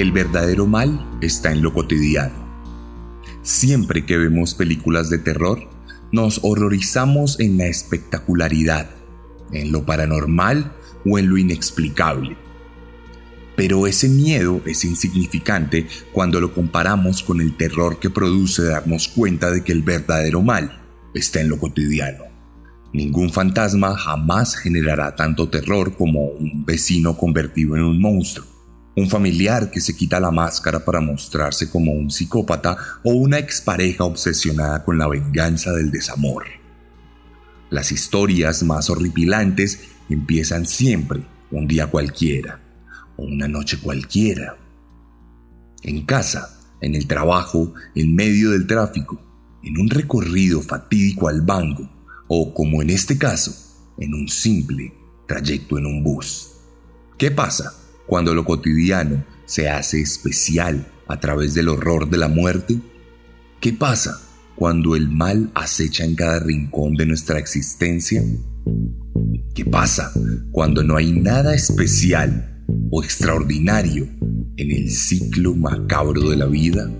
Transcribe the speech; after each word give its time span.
El 0.00 0.12
verdadero 0.12 0.66
mal 0.66 1.18
está 1.20 1.52
en 1.52 1.60
lo 1.60 1.74
cotidiano. 1.74 2.32
Siempre 3.42 4.06
que 4.06 4.16
vemos 4.16 4.54
películas 4.54 5.10
de 5.10 5.18
terror, 5.18 5.68
nos 6.10 6.40
horrorizamos 6.42 7.38
en 7.38 7.58
la 7.58 7.66
espectacularidad, 7.66 8.88
en 9.52 9.72
lo 9.72 9.84
paranormal 9.84 10.72
o 11.04 11.18
en 11.18 11.28
lo 11.28 11.36
inexplicable. 11.36 12.34
Pero 13.56 13.86
ese 13.86 14.08
miedo 14.08 14.62
es 14.64 14.86
insignificante 14.86 15.86
cuando 16.12 16.40
lo 16.40 16.54
comparamos 16.54 17.22
con 17.22 17.42
el 17.42 17.54
terror 17.58 17.98
que 17.98 18.08
produce 18.08 18.62
darnos 18.62 19.06
cuenta 19.06 19.50
de 19.50 19.62
que 19.64 19.72
el 19.72 19.82
verdadero 19.82 20.40
mal 20.40 20.80
está 21.12 21.42
en 21.42 21.50
lo 21.50 21.58
cotidiano. 21.58 22.24
Ningún 22.94 23.30
fantasma 23.30 23.94
jamás 23.98 24.56
generará 24.56 25.14
tanto 25.14 25.50
terror 25.50 25.94
como 25.94 26.24
un 26.24 26.64
vecino 26.64 27.18
convertido 27.18 27.76
en 27.76 27.82
un 27.82 28.00
monstruo 28.00 28.59
un 28.96 29.08
familiar 29.08 29.70
que 29.70 29.80
se 29.80 29.94
quita 29.96 30.20
la 30.20 30.30
máscara 30.30 30.84
para 30.84 31.00
mostrarse 31.00 31.70
como 31.70 31.92
un 31.92 32.10
psicópata 32.10 32.76
o 33.04 33.12
una 33.12 33.38
expareja 33.38 34.04
obsesionada 34.04 34.84
con 34.84 34.98
la 34.98 35.08
venganza 35.08 35.72
del 35.72 35.90
desamor. 35.90 36.44
Las 37.70 37.92
historias 37.92 38.62
más 38.64 38.90
horripilantes 38.90 39.80
empiezan 40.08 40.66
siempre 40.66 41.24
un 41.52 41.68
día 41.68 41.86
cualquiera 41.86 42.60
o 43.16 43.24
una 43.24 43.46
noche 43.46 43.78
cualquiera. 43.78 44.56
En 45.82 46.04
casa, 46.04 46.58
en 46.80 46.94
el 46.94 47.06
trabajo, 47.06 47.72
en 47.94 48.14
medio 48.14 48.50
del 48.50 48.66
tráfico, 48.66 49.20
en 49.62 49.78
un 49.78 49.88
recorrido 49.88 50.62
fatídico 50.62 51.28
al 51.28 51.42
banco 51.42 51.88
o, 52.28 52.52
como 52.52 52.82
en 52.82 52.90
este 52.90 53.18
caso, 53.18 53.52
en 53.98 54.14
un 54.14 54.28
simple 54.28 54.92
trayecto 55.28 55.78
en 55.78 55.86
un 55.86 56.02
bus. 56.02 56.48
¿Qué 57.18 57.30
pasa? 57.30 57.79
Cuando 58.10 58.34
lo 58.34 58.44
cotidiano 58.44 59.24
se 59.46 59.68
hace 59.68 60.00
especial 60.00 60.84
a 61.06 61.20
través 61.20 61.54
del 61.54 61.68
horror 61.68 62.10
de 62.10 62.18
la 62.18 62.26
muerte? 62.26 62.76
¿Qué 63.60 63.72
pasa 63.72 64.20
cuando 64.56 64.96
el 64.96 65.08
mal 65.08 65.52
acecha 65.54 66.04
en 66.04 66.16
cada 66.16 66.40
rincón 66.40 66.96
de 66.96 67.06
nuestra 67.06 67.38
existencia? 67.38 68.20
¿Qué 69.54 69.64
pasa 69.64 70.12
cuando 70.50 70.82
no 70.82 70.96
hay 70.96 71.12
nada 71.12 71.54
especial 71.54 72.64
o 72.90 73.04
extraordinario 73.04 74.08
en 74.56 74.72
el 74.72 74.90
ciclo 74.90 75.54
macabro 75.54 76.30
de 76.30 76.36
la 76.36 76.46
vida? 76.46 76.90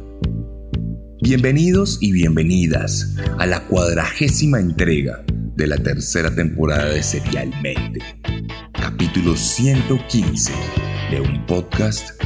Bienvenidos 1.22 1.98
y 2.00 2.12
bienvenidas 2.12 3.16
a 3.36 3.46
la 3.46 3.66
cuadragésima 3.66 4.60
entrega 4.60 5.24
de 5.56 5.66
la 5.66 5.76
tercera 5.76 6.32
temporada 6.32 6.86
de 6.90 7.02
Serialmente, 7.02 8.00
capítulo 8.80 9.36
115 9.36 10.52
de 11.10 11.20
un 11.20 11.44
podcast 11.46 12.20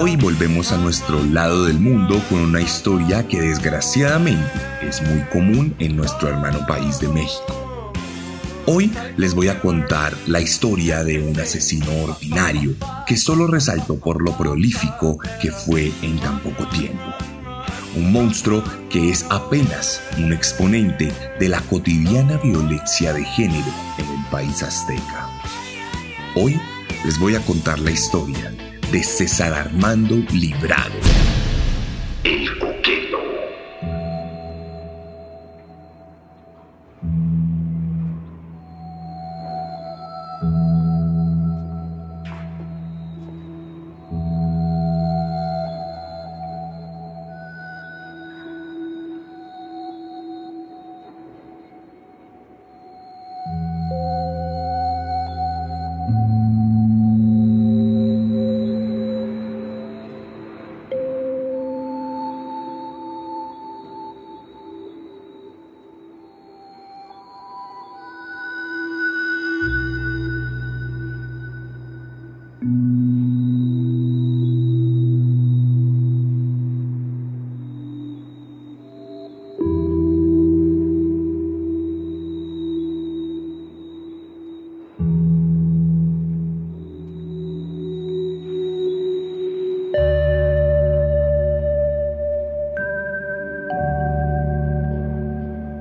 hoy 0.00 0.14
volvemos 0.14 0.70
a 0.70 0.78
nuestro 0.78 1.24
lado 1.24 1.64
del 1.64 1.80
mundo 1.80 2.22
con 2.28 2.38
una 2.38 2.60
historia 2.60 3.26
que 3.26 3.40
desgraciadamente 3.40 4.48
es 4.80 5.02
muy 5.02 5.22
común 5.32 5.74
en 5.80 5.96
nuestro 5.96 6.28
hermano 6.28 6.64
país 6.66 7.00
de 7.00 7.08
México. 7.08 7.92
Hoy 8.66 8.92
les 9.16 9.34
voy 9.34 9.48
a 9.48 9.60
contar 9.60 10.14
la 10.28 10.40
historia 10.40 11.02
de 11.02 11.20
un 11.20 11.40
asesino 11.40 11.90
ordinario 12.04 12.74
que 13.08 13.16
solo 13.16 13.48
resaltó 13.48 13.98
por 13.98 14.22
lo 14.22 14.36
prolífico 14.38 15.18
que 15.42 15.50
fue 15.50 15.90
en 16.02 16.20
tan 16.20 16.38
poco 16.40 16.68
tiempo. 16.68 17.02
Un 17.96 18.12
monstruo 18.12 18.62
que 18.90 19.10
es 19.10 19.26
apenas 19.30 20.00
un 20.16 20.32
exponente 20.32 21.12
de 21.40 21.48
la 21.48 21.60
cotidiana 21.62 22.36
violencia 22.36 23.12
de 23.12 23.24
género 23.24 23.72
en 23.98 24.06
el 24.06 24.24
país 24.30 24.62
azteca. 24.62 25.28
Hoy 26.36 26.60
les 27.04 27.18
voy 27.18 27.34
a 27.34 27.40
contar 27.40 27.80
la 27.80 27.90
historia 27.90 28.52
de 28.90 29.02
César 29.02 29.52
Armando 29.52 30.16
Librado. 30.32 30.94
El 32.24 32.48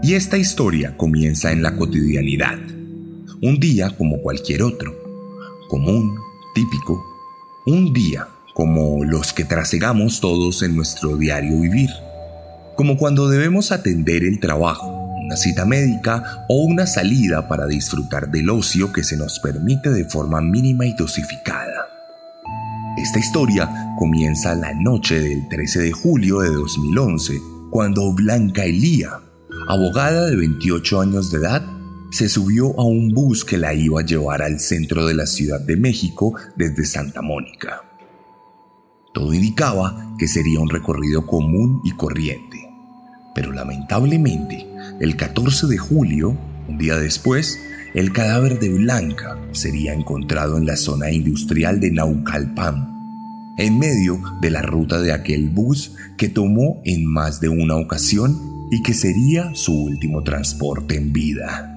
Y 0.07 0.13
esta 0.13 0.37
historia 0.37 0.95
comienza 0.95 1.51
en 1.51 1.61
la 1.61 1.75
cotidianidad. 1.75 2.57
Un 3.41 3.59
día 3.59 3.89
como 3.97 4.21
cualquier 4.21 4.63
otro. 4.63 4.95
Común, 5.67 6.15
típico. 6.55 7.03
Un 7.65 7.91
día 7.91 8.25
como 8.53 9.03
los 9.03 9.33
que 9.33 9.43
trasegamos 9.43 10.21
todos 10.21 10.63
en 10.63 10.77
nuestro 10.77 11.17
diario 11.17 11.59
vivir. 11.59 11.89
Como 12.77 12.95
cuando 12.95 13.27
debemos 13.27 13.73
atender 13.73 14.23
el 14.23 14.39
trabajo, 14.39 14.87
una 15.25 15.35
cita 15.35 15.65
médica 15.65 16.45
o 16.47 16.63
una 16.63 16.87
salida 16.87 17.49
para 17.49 17.67
disfrutar 17.67 18.31
del 18.31 18.49
ocio 18.49 18.93
que 18.93 19.03
se 19.03 19.17
nos 19.17 19.41
permite 19.41 19.89
de 19.89 20.05
forma 20.05 20.39
mínima 20.39 20.85
y 20.85 20.93
dosificada. 20.93 21.85
Esta 22.97 23.19
historia 23.19 23.69
comienza 23.99 24.55
la 24.55 24.73
noche 24.73 25.19
del 25.19 25.49
13 25.49 25.81
de 25.81 25.91
julio 25.91 26.39
de 26.39 26.51
2011, 26.51 27.33
cuando 27.71 28.13
Blanca 28.13 28.63
Elía, 28.63 29.19
abogada 29.67 30.27
de 30.27 30.35
28 30.37 31.01
años 31.01 31.29
de 31.29 31.39
edad, 31.39 31.65
se 32.09 32.29
subió 32.29 32.79
a 32.79 32.85
un 32.85 33.09
bus 33.13 33.43
que 33.43 33.57
la 33.57 33.73
iba 33.73 33.99
a 33.99 34.05
llevar 34.05 34.41
al 34.41 34.61
centro 34.61 35.05
de 35.05 35.13
la 35.13 35.25
Ciudad 35.25 35.59
de 35.59 35.75
México 35.75 36.33
desde 36.55 36.85
Santa 36.85 37.21
Mónica. 37.21 37.81
Todo 39.13 39.33
indicaba 39.33 40.15
que 40.17 40.27
sería 40.27 40.61
un 40.61 40.69
recorrido 40.69 41.25
común 41.27 41.81
y 41.83 41.91
corriente, 41.91 42.69
pero 43.35 43.51
lamentablemente, 43.51 44.65
el 45.01 45.17
14 45.17 45.67
de 45.67 45.77
julio, 45.77 46.37
un 46.69 46.77
día 46.77 46.95
después, 46.95 47.59
el 47.93 48.13
cadáver 48.13 48.59
de 48.59 48.69
Blanca 48.69 49.37
sería 49.51 49.93
encontrado 49.93 50.57
en 50.57 50.65
la 50.65 50.77
zona 50.77 51.11
industrial 51.11 51.81
de 51.81 51.91
Naucalpan, 51.91 53.55
en 53.57 53.79
medio 53.79 54.21
de 54.39 54.49
la 54.49 54.61
ruta 54.61 55.01
de 55.01 55.11
aquel 55.11 55.49
bus 55.49 55.91
que 56.17 56.29
tomó 56.29 56.81
en 56.85 57.05
más 57.05 57.41
de 57.41 57.49
una 57.49 57.75
ocasión 57.75 58.56
y 58.71 58.81
que 58.83 58.93
sería 58.93 59.53
su 59.55 59.73
último 59.73 60.23
transporte 60.23 60.95
en 60.95 61.13
vida. 61.13 61.73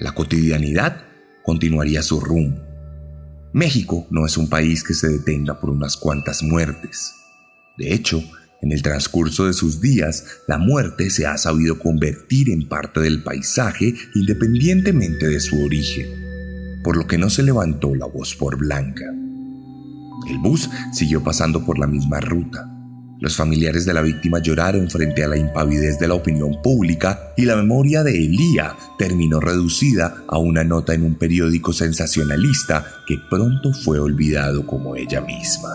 La 0.00 0.12
cotidianidad 0.12 1.04
continuaría 1.44 2.02
su 2.02 2.20
rumbo. 2.20 2.60
México 3.52 4.06
no 4.10 4.26
es 4.26 4.36
un 4.36 4.48
país 4.48 4.82
que 4.82 4.94
se 4.94 5.08
detenga 5.08 5.60
por 5.60 5.70
unas 5.70 5.96
cuantas 5.96 6.42
muertes. 6.42 7.14
De 7.78 7.94
hecho, 7.94 8.22
en 8.62 8.72
el 8.72 8.82
transcurso 8.82 9.46
de 9.46 9.52
sus 9.52 9.80
días, 9.80 10.24
la 10.48 10.58
muerte 10.58 11.10
se 11.10 11.26
ha 11.26 11.36
sabido 11.36 11.78
convertir 11.78 12.50
en 12.50 12.68
parte 12.68 13.00
del 13.00 13.22
paisaje 13.22 13.94
independientemente 14.14 15.28
de 15.28 15.38
su 15.38 15.62
origen, 15.62 16.06
por 16.82 16.96
lo 16.96 17.06
que 17.06 17.18
no 17.18 17.30
se 17.30 17.42
levantó 17.42 17.94
la 17.94 18.06
voz 18.06 18.34
por 18.34 18.56
Blanca. 18.56 19.04
El 20.28 20.38
bus 20.38 20.70
siguió 20.92 21.22
pasando 21.22 21.64
por 21.64 21.78
la 21.78 21.86
misma 21.86 22.20
ruta. 22.20 22.73
Los 23.24 23.36
familiares 23.36 23.86
de 23.86 23.94
la 23.94 24.02
víctima 24.02 24.38
lloraron 24.38 24.90
frente 24.90 25.24
a 25.24 25.28
la 25.28 25.38
impavidez 25.38 25.98
de 25.98 26.08
la 26.08 26.12
opinión 26.12 26.60
pública 26.60 27.32
y 27.38 27.46
la 27.46 27.56
memoria 27.56 28.02
de 28.02 28.14
Elía 28.14 28.76
terminó 28.98 29.40
reducida 29.40 30.24
a 30.28 30.36
una 30.36 30.62
nota 30.62 30.92
en 30.92 31.04
un 31.04 31.14
periódico 31.14 31.72
sensacionalista 31.72 32.84
que 33.06 33.16
pronto 33.30 33.72
fue 33.72 33.98
olvidado 33.98 34.66
como 34.66 34.94
ella 34.94 35.22
misma. 35.22 35.70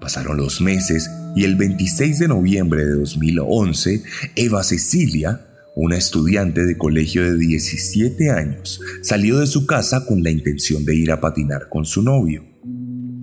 Pasaron 0.00 0.36
los 0.36 0.60
meses 0.60 1.08
y 1.36 1.44
el 1.44 1.54
26 1.54 2.18
de 2.18 2.26
noviembre 2.26 2.84
de 2.84 2.94
2011, 2.96 4.02
Eva 4.34 4.64
Cecilia, 4.64 5.46
una 5.76 5.96
estudiante 5.96 6.64
de 6.64 6.76
colegio 6.76 7.22
de 7.22 7.38
17 7.38 8.32
años, 8.32 8.80
salió 9.00 9.38
de 9.38 9.46
su 9.46 9.64
casa 9.64 10.06
con 10.06 10.24
la 10.24 10.30
intención 10.30 10.84
de 10.84 10.96
ir 10.96 11.12
a 11.12 11.20
patinar 11.20 11.68
con 11.68 11.84
su 11.84 12.02
novio. 12.02 12.51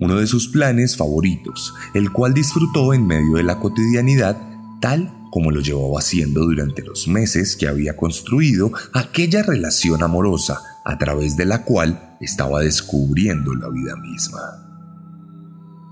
Uno 0.00 0.16
de 0.16 0.26
sus 0.26 0.48
planes 0.48 0.96
favoritos, 0.96 1.74
el 1.92 2.10
cual 2.10 2.32
disfrutó 2.32 2.94
en 2.94 3.06
medio 3.06 3.34
de 3.34 3.42
la 3.42 3.60
cotidianidad 3.60 4.36
tal 4.80 5.14
como 5.30 5.50
lo 5.50 5.60
llevaba 5.60 5.98
haciendo 5.98 6.40
durante 6.40 6.82
los 6.82 7.06
meses 7.06 7.54
que 7.54 7.68
había 7.68 7.96
construido 7.96 8.72
aquella 8.94 9.42
relación 9.42 10.02
amorosa 10.02 10.58
a 10.84 10.98
través 10.98 11.36
de 11.36 11.44
la 11.44 11.64
cual 11.64 12.16
estaba 12.20 12.60
descubriendo 12.60 13.54
la 13.54 13.68
vida 13.68 13.94
misma. 13.96 14.40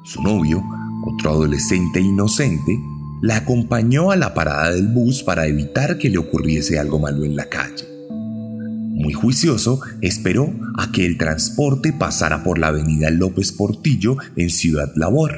Su 0.05 0.23
novio, 0.23 0.65
otro 1.05 1.31
adolescente 1.31 2.01
inocente, 2.01 2.79
la 3.21 3.37
acompañó 3.37 4.11
a 4.11 4.17
la 4.17 4.33
parada 4.33 4.73
del 4.73 4.89
bus 4.89 5.23
para 5.23 5.47
evitar 5.47 5.99
que 5.99 6.09
le 6.09 6.19
ocurriese 6.19 6.79
algo 6.79 6.99
malo 6.99 7.25
en 7.25 7.37
la 7.37 7.49
calle. 7.49 7.98
Muy 8.99 9.13
juicioso, 9.13 9.81
esperó 10.01 10.53
a 10.77 10.91
que 10.91 11.07
el 11.07 11.19
transporte 11.19 11.93
pasara 11.93 12.43
por 12.43 12.59
la 12.59 12.67
avenida 12.67 13.11
López 13.11 13.53
Portillo 13.53 14.17
en 14.35 14.51
Ciudad 14.51 14.91
Labor. 14.97 15.37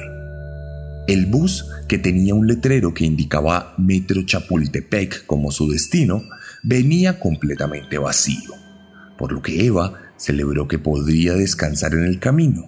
El 1.07 1.27
bus, 1.27 1.67
que 1.87 1.99
tenía 1.99 2.33
un 2.33 2.47
letrero 2.47 2.95
que 2.95 3.05
indicaba 3.05 3.75
Metro 3.77 4.23
Chapultepec 4.23 5.27
como 5.27 5.51
su 5.51 5.69
destino, 5.69 6.23
venía 6.63 7.19
completamente 7.19 7.99
vacío, 7.99 8.55
por 9.15 9.31
lo 9.31 9.43
que 9.43 9.63
Eva 9.63 9.93
celebró 10.17 10.67
que 10.67 10.79
podría 10.79 11.35
descansar 11.35 11.93
en 11.93 12.05
el 12.05 12.17
camino. 12.17 12.65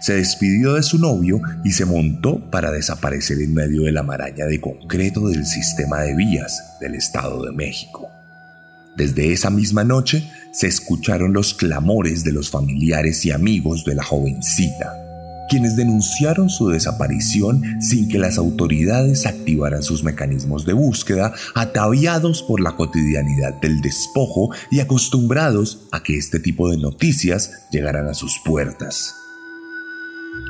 Se 0.00 0.14
despidió 0.14 0.74
de 0.74 0.82
su 0.82 0.98
novio 0.98 1.40
y 1.64 1.70
se 1.70 1.84
montó 1.84 2.50
para 2.50 2.72
desaparecer 2.72 3.38
en 3.38 3.54
medio 3.54 3.82
de 3.82 3.92
la 3.92 4.02
maraña 4.02 4.46
de 4.46 4.60
concreto 4.60 5.28
del 5.28 5.46
sistema 5.46 6.00
de 6.00 6.16
vías 6.16 6.78
del 6.80 6.96
Estado 6.96 7.44
de 7.44 7.52
México. 7.52 8.10
Desde 8.96 9.32
esa 9.32 9.50
misma 9.50 9.84
noche 9.84 10.30
se 10.52 10.66
escucharon 10.66 11.32
los 11.32 11.54
clamores 11.54 12.24
de 12.24 12.32
los 12.32 12.50
familiares 12.50 13.24
y 13.24 13.30
amigos 13.30 13.84
de 13.84 13.94
la 13.94 14.04
jovencita, 14.04 14.92
quienes 15.48 15.76
denunciaron 15.76 16.50
su 16.50 16.68
desaparición 16.68 17.62
sin 17.80 18.08
que 18.08 18.18
las 18.18 18.36
autoridades 18.36 19.26
activaran 19.26 19.82
sus 19.82 20.04
mecanismos 20.04 20.66
de 20.66 20.74
búsqueda, 20.74 21.32
ataviados 21.54 22.42
por 22.42 22.60
la 22.60 22.76
cotidianidad 22.76 23.54
del 23.60 23.80
despojo 23.80 24.50
y 24.70 24.80
acostumbrados 24.80 25.88
a 25.90 26.02
que 26.02 26.18
este 26.18 26.38
tipo 26.38 26.70
de 26.70 26.76
noticias 26.76 27.50
llegaran 27.70 28.08
a 28.08 28.14
sus 28.14 28.38
puertas. 28.44 29.14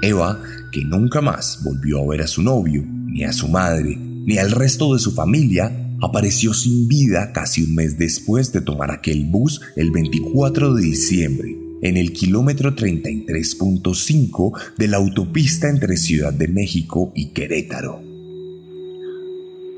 Eva, 0.02 0.40
que 0.72 0.84
nunca 0.84 1.20
más 1.20 1.60
volvió 1.62 2.00
a 2.00 2.06
ver 2.08 2.22
a 2.22 2.26
su 2.26 2.42
novio, 2.42 2.84
ni 2.84 3.22
a 3.22 3.32
su 3.32 3.46
madre, 3.46 3.96
ni 3.96 4.38
al 4.38 4.50
resto 4.50 4.94
de 4.94 4.98
su 4.98 5.12
familia, 5.12 5.91
apareció 6.02 6.52
sin 6.52 6.88
vida 6.88 7.32
casi 7.32 7.62
un 7.62 7.76
mes 7.76 7.96
después 7.96 8.52
de 8.52 8.60
tomar 8.60 8.90
aquel 8.90 9.24
bus 9.24 9.60
el 9.76 9.92
24 9.92 10.74
de 10.74 10.82
diciembre, 10.82 11.56
en 11.80 11.96
el 11.96 12.12
kilómetro 12.12 12.74
33.5 12.74 14.52
de 14.76 14.88
la 14.88 14.96
autopista 14.96 15.68
entre 15.68 15.96
Ciudad 15.96 16.32
de 16.32 16.48
México 16.48 17.12
y 17.14 17.28
Querétaro. 17.28 18.00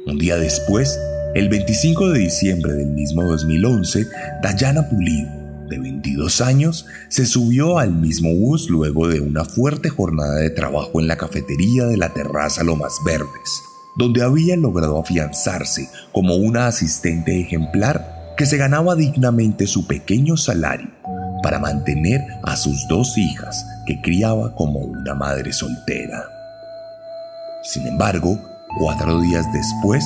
Un 0.07 0.19
día 0.19 0.37
después, 0.37 0.99
el 1.35 1.49
25 1.51 2.11
de 2.11 2.21
diciembre 2.21 2.73
del 2.73 2.91
mismo 2.91 3.23
2011, 3.25 4.07
Dayana 4.43 4.89
Pulido, 4.89 5.29
de 5.69 5.79
22 5.79 6.41
años, 6.41 6.87
se 7.09 7.27
subió 7.27 7.79
al 7.79 7.95
mismo 7.95 8.35
bus 8.35 8.71
luego 8.71 9.09
de 9.09 9.21
una 9.21 9.45
fuerte 9.45 9.89
jornada 9.89 10.37
de 10.37 10.51
trabajo 10.51 11.01
en 11.01 11.09
la 11.09 11.17
cafetería 11.17 11.87
de 11.87 11.97
la 11.97 12.13
terraza 12.13 12.65
Lomas 12.65 12.99
Verdes, 13.05 13.63
donde 13.97 14.23
había 14.23 14.57
logrado 14.57 14.99
afianzarse 15.01 15.89
como 16.13 16.37
una 16.37 16.67
asistente 16.67 17.41
ejemplar 17.41 18.35
que 18.37 18.47
se 18.47 18.57
ganaba 18.57 18.97
dignamente 18.97 19.67
su 19.67 19.87
pequeño 19.87 20.37
salario 20.37 20.91
para 21.43 21.59
mantener 21.59 22.23
a 22.43 22.57
sus 22.57 22.89
dos 22.89 23.17
hijas 23.19 23.65
que 23.87 24.01
criaba 24.01 24.55
como 24.57 24.81
una 24.81 25.15
madre 25.15 25.53
soltera. 25.53 26.25
Sin 27.63 27.87
embargo, 27.87 28.39
cuatro 28.79 29.21
días 29.21 29.47
después, 29.53 30.05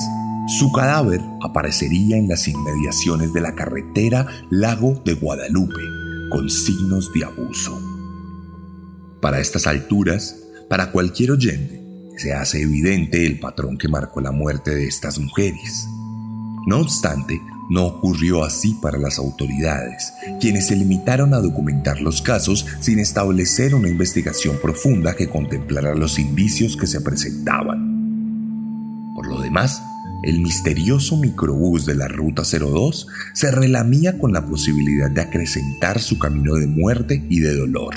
su 0.58 0.72
cadáver 0.72 1.20
aparecería 1.42 2.16
en 2.16 2.28
las 2.28 2.48
inmediaciones 2.48 3.32
de 3.32 3.40
la 3.40 3.54
carretera 3.54 4.26
Lago 4.50 5.00
de 5.04 5.14
Guadalupe, 5.14 5.80
con 6.30 6.50
signos 6.50 7.10
de 7.14 7.24
abuso. 7.24 7.80
Para 9.20 9.40
estas 9.40 9.66
alturas, 9.66 10.36
para 10.68 10.90
cualquier 10.90 11.32
oyente, 11.32 11.77
se 12.18 12.34
hace 12.34 12.62
evidente 12.62 13.24
el 13.24 13.38
patrón 13.38 13.78
que 13.78 13.88
marcó 13.88 14.20
la 14.20 14.32
muerte 14.32 14.74
de 14.74 14.86
estas 14.86 15.18
mujeres. 15.18 15.86
No 16.66 16.80
obstante, 16.80 17.40
no 17.70 17.86
ocurrió 17.86 18.44
así 18.44 18.76
para 18.80 18.98
las 18.98 19.18
autoridades, 19.18 20.12
quienes 20.40 20.66
se 20.66 20.76
limitaron 20.76 21.32
a 21.32 21.38
documentar 21.38 22.00
los 22.00 22.20
casos 22.20 22.66
sin 22.80 22.98
establecer 22.98 23.74
una 23.74 23.88
investigación 23.88 24.58
profunda 24.60 25.14
que 25.14 25.28
contemplara 25.28 25.94
los 25.94 26.18
indicios 26.18 26.76
que 26.76 26.86
se 26.86 27.00
presentaban. 27.00 29.12
Por 29.14 29.28
lo 29.28 29.40
demás, 29.40 29.82
el 30.24 30.40
misterioso 30.40 31.16
microbús 31.16 31.86
de 31.86 31.94
la 31.94 32.08
Ruta 32.08 32.42
02 32.42 33.06
se 33.34 33.50
relamía 33.50 34.18
con 34.18 34.32
la 34.32 34.44
posibilidad 34.44 35.10
de 35.10 35.20
acrecentar 35.20 36.00
su 36.00 36.18
camino 36.18 36.54
de 36.54 36.66
muerte 36.66 37.24
y 37.28 37.40
de 37.40 37.54
dolor, 37.54 37.94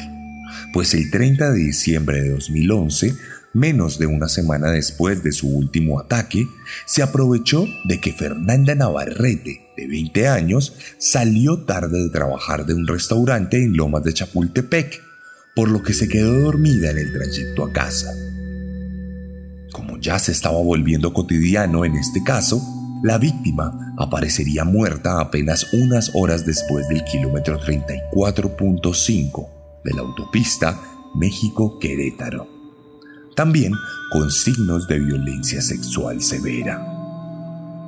pues 0.74 0.93
el 0.93 1.10
30 1.10 1.51
de 1.51 1.60
diciembre 1.60 2.22
de 2.22 2.29
2011, 2.29 3.13
menos 3.53 4.00
de 4.00 4.08
una 4.08 4.27
semana 4.27 4.72
después 4.72 5.24
de 5.24 5.31
su 5.31 5.48
último 5.48 6.00
ataque, 6.00 6.48
se 6.86 7.03
aprovechó 7.03 7.65
de 7.86 8.00
que 8.00 8.13
Fernanda 8.13 8.75
Navarrete, 8.75 9.72
de 9.75 9.88
20 9.88 10.27
años, 10.27 10.75
salió 10.98 11.63
tarde 11.65 12.03
de 12.03 12.10
trabajar 12.10 12.65
de 12.65 12.74
un 12.74 12.88
restaurante 12.88 13.58
en 13.63 13.75
Lomas 13.75 14.03
de 14.03 14.13
Chapultepec, 14.13 15.01
por 15.55 15.70
lo 15.70 15.84
que 15.84 15.93
se 15.93 16.08
quedó 16.08 16.39
dormida 16.39 16.91
en 16.91 16.98
el 16.98 17.12
trayecto 17.12 17.65
a 17.65 17.74
casa. 17.74 18.13
Como 19.72 19.98
ya 20.00 20.20
se 20.20 20.31
estaba 20.31 20.60
volviendo 20.60 21.13
cotidiano 21.13 21.86
en 21.86 21.96
este 21.96 22.24
caso, 22.24 22.62
la 23.03 23.17
víctima 23.17 23.96
aparecería 23.98 24.63
muerta 24.63 25.20
apenas 25.20 25.74
unas 25.74 26.12
horas 26.13 26.46
después 26.46 26.88
del 26.88 27.03
kilómetro 27.03 27.60
34.5 27.60 29.50
de 29.84 29.93
la 29.93 30.01
autopista 30.01 30.79
México-Querétaro, 31.15 32.48
también 33.41 33.74
con 34.12 34.29
signos 34.29 34.88
de 34.88 35.00
violencia 35.00 35.63
sexual 35.63 36.21
severa. 36.21 36.79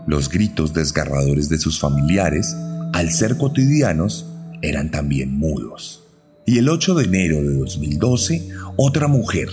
Los 0.08 0.28
gritos 0.28 0.74
desgarradores 0.74 1.48
de 1.48 1.60
sus 1.60 1.80
familiares, 1.80 2.56
al 2.92 3.12
ser 3.12 3.38
cotidianos, 3.38 4.26
eran 4.64 4.90
también 4.90 5.38
mudos. 5.38 6.08
Y 6.48 6.58
el 6.58 6.70
8 6.70 6.96
de 6.96 7.04
enero 7.06 7.44
de 7.44 7.54
2012, 7.54 8.50
otra 8.78 9.08
mujer 9.08 9.48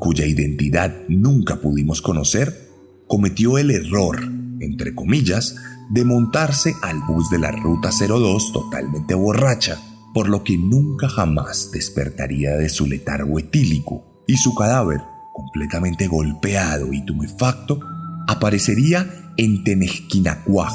cuya 0.00 0.26
identidad 0.26 0.92
nunca 1.08 1.60
pudimos 1.60 2.02
conocer, 2.02 2.68
cometió 3.06 3.56
el 3.56 3.70
error, 3.70 4.24
entre 4.58 4.92
comillas, 4.92 5.54
de 5.90 6.04
montarse 6.04 6.74
al 6.82 6.98
bus 7.06 7.30
de 7.30 7.38
la 7.38 7.52
Ruta 7.52 7.90
02 7.90 8.52
totalmente 8.52 9.14
borracha, 9.14 9.78
por 10.14 10.28
lo 10.28 10.42
que 10.42 10.58
nunca 10.58 11.08
jamás 11.08 11.70
despertaría 11.70 12.56
de 12.56 12.68
su 12.68 12.88
letargo 12.88 13.38
etílico 13.38 14.24
y 14.26 14.36
su 14.36 14.52
cadáver, 14.56 15.13
completamente 15.54 16.08
golpeado 16.08 16.92
y 16.92 17.04
tumefacto, 17.04 17.78
aparecería 18.26 19.32
en 19.36 19.62
Tenejquinacuaj, 19.62 20.72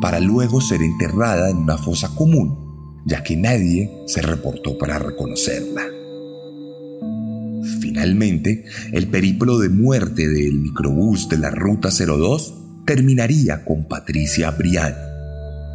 para 0.00 0.18
luego 0.18 0.60
ser 0.60 0.82
enterrada 0.82 1.48
en 1.50 1.58
una 1.58 1.78
fosa 1.78 2.12
común, 2.16 2.98
ya 3.06 3.22
que 3.22 3.36
nadie 3.36 3.92
se 4.08 4.20
reportó 4.20 4.76
para 4.76 4.98
reconocerla. 4.98 5.82
Finalmente, 7.80 8.64
el 8.90 9.06
periplo 9.06 9.60
de 9.60 9.68
muerte 9.68 10.28
del 10.28 10.58
microbús 10.58 11.28
de 11.28 11.38
la 11.38 11.50
Ruta 11.50 11.90
02 11.90 12.54
terminaría 12.84 13.64
con 13.64 13.86
Patricia 13.86 14.50
Brian, 14.50 14.96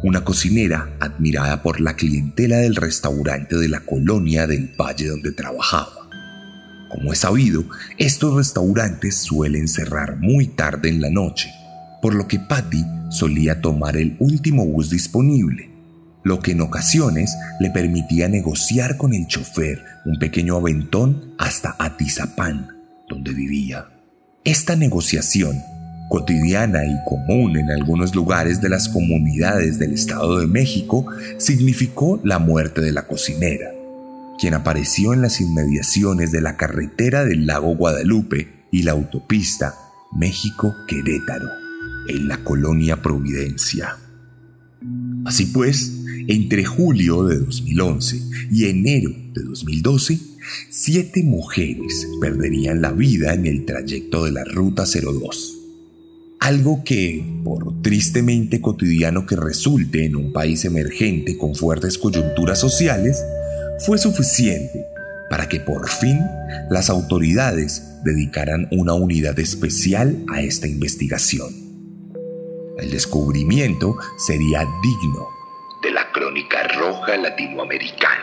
una 0.02 0.22
cocinera 0.22 0.98
admirada 1.00 1.62
por 1.62 1.80
la 1.80 1.96
clientela 1.96 2.58
del 2.58 2.76
restaurante 2.76 3.56
de 3.56 3.68
la 3.68 3.80
colonia 3.80 4.46
del 4.46 4.74
valle 4.78 5.08
donde 5.08 5.32
trabajaba. 5.32 5.97
Como 6.88 7.12
es 7.12 7.18
sabido, 7.18 7.64
estos 7.98 8.34
restaurantes 8.34 9.16
suelen 9.16 9.68
cerrar 9.68 10.16
muy 10.18 10.46
tarde 10.46 10.88
en 10.88 11.00
la 11.02 11.10
noche, 11.10 11.52
por 12.00 12.14
lo 12.14 12.26
que 12.26 12.38
Patty 12.38 12.84
solía 13.10 13.60
tomar 13.60 13.96
el 13.96 14.16
último 14.20 14.64
bus 14.64 14.88
disponible, 14.90 15.70
lo 16.24 16.40
que 16.40 16.52
en 16.52 16.62
ocasiones 16.62 17.36
le 17.60 17.70
permitía 17.70 18.28
negociar 18.28 18.96
con 18.96 19.12
el 19.12 19.26
chofer 19.26 19.84
un 20.06 20.18
pequeño 20.18 20.56
aventón 20.56 21.34
hasta 21.38 21.76
Atizapán, 21.78 22.68
donde 23.08 23.32
vivía. 23.32 23.86
Esta 24.44 24.74
negociación, 24.74 25.56
cotidiana 26.08 26.86
y 26.86 26.96
común 27.04 27.58
en 27.58 27.70
algunos 27.70 28.14
lugares 28.14 28.62
de 28.62 28.70
las 28.70 28.88
comunidades 28.88 29.78
del 29.78 29.92
Estado 29.92 30.40
de 30.40 30.46
México, 30.46 31.06
significó 31.36 32.18
la 32.24 32.38
muerte 32.38 32.80
de 32.80 32.92
la 32.92 33.06
cocinera 33.06 33.77
quien 34.38 34.54
apareció 34.54 35.12
en 35.12 35.22
las 35.22 35.40
inmediaciones 35.40 36.30
de 36.32 36.40
la 36.40 36.56
carretera 36.56 37.24
del 37.24 37.46
lago 37.46 37.74
Guadalupe 37.74 38.66
y 38.70 38.82
la 38.82 38.92
autopista 38.92 39.74
México-Querétaro, 40.16 41.48
en 42.08 42.28
la 42.28 42.42
colonia 42.44 43.02
Providencia. 43.02 43.96
Así 45.24 45.46
pues, 45.46 45.92
entre 46.28 46.64
julio 46.64 47.24
de 47.24 47.38
2011 47.38 48.20
y 48.50 48.66
enero 48.66 49.10
de 49.34 49.42
2012, 49.42 50.18
siete 50.70 51.22
mujeres 51.24 52.06
perderían 52.20 52.80
la 52.80 52.92
vida 52.92 53.34
en 53.34 53.46
el 53.46 53.64
trayecto 53.64 54.24
de 54.24 54.32
la 54.32 54.44
Ruta 54.44 54.84
02. 54.84 55.54
Algo 56.40 56.84
que, 56.84 57.40
por 57.42 57.82
tristemente 57.82 58.60
cotidiano 58.60 59.26
que 59.26 59.36
resulte 59.36 60.04
en 60.04 60.16
un 60.16 60.32
país 60.32 60.64
emergente 60.64 61.36
con 61.36 61.54
fuertes 61.54 61.98
coyunturas 61.98 62.60
sociales, 62.60 63.22
fue 63.78 63.98
suficiente 63.98 64.86
para 65.30 65.48
que 65.48 65.60
por 65.60 65.88
fin 65.88 66.20
las 66.70 66.90
autoridades 66.90 68.02
dedicaran 68.02 68.68
una 68.72 68.94
unidad 68.94 69.38
especial 69.38 70.24
a 70.32 70.40
esta 70.40 70.66
investigación. 70.66 71.48
El 72.78 72.90
descubrimiento 72.90 73.96
sería 74.16 74.60
digno 74.60 75.28
de 75.82 75.90
la 75.90 76.10
crónica 76.12 76.62
roja 76.68 77.16
latinoamericana. 77.16 78.18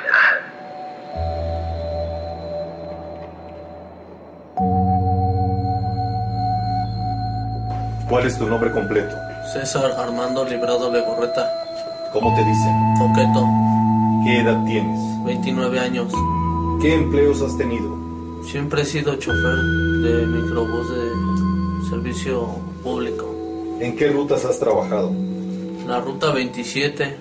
¿Cuál 8.10 8.28
es 8.28 8.38
tu 8.38 8.48
nombre 8.48 8.72
completo? 8.72 9.16
César 9.52 9.92
Armando 9.98 10.46
Librado 10.46 10.92
Legorreta. 10.92 11.50
¿Cómo 12.14 12.34
te 12.36 12.44
dicen? 12.44 12.94
Coqueto. 12.98 13.46
¿Qué 14.24 14.40
edad 14.42 14.64
tienes? 14.66 15.15
29 15.26 15.80
años. 15.80 16.14
¿Qué 16.82 16.94
empleos 16.94 17.42
has 17.42 17.58
tenido? 17.58 17.96
Siempre 18.44 18.84
he 18.84 18.86
sido 18.86 19.16
chofer 19.16 19.58
de 20.04 20.28
microbús 20.28 20.90
de 20.90 21.90
servicio 21.90 22.48
público. 22.84 23.26
¿En 23.80 23.96
qué 23.96 24.10
rutas 24.10 24.46
has 24.46 24.60
trabajado? 24.60 25.12
La 25.88 26.00
ruta 26.00 26.32
27. 26.32 27.18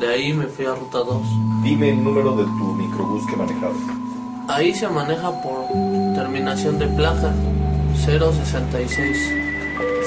De 0.00 0.08
ahí 0.08 0.32
me 0.32 0.46
fui 0.46 0.66
a 0.66 0.74
ruta 0.74 0.98
2. 0.98 1.22
Dime 1.62 1.90
el 1.90 2.02
número 2.02 2.36
de 2.36 2.44
tu 2.44 2.74
microbús 2.74 3.24
que 3.26 3.36
manejabas. 3.36 3.76
Ahí 4.48 4.74
se 4.74 4.88
maneja 4.88 5.30
por 5.40 5.66
terminación 6.14 6.78
de 6.78 6.86
plaza 6.88 7.32
066. 8.04 9.16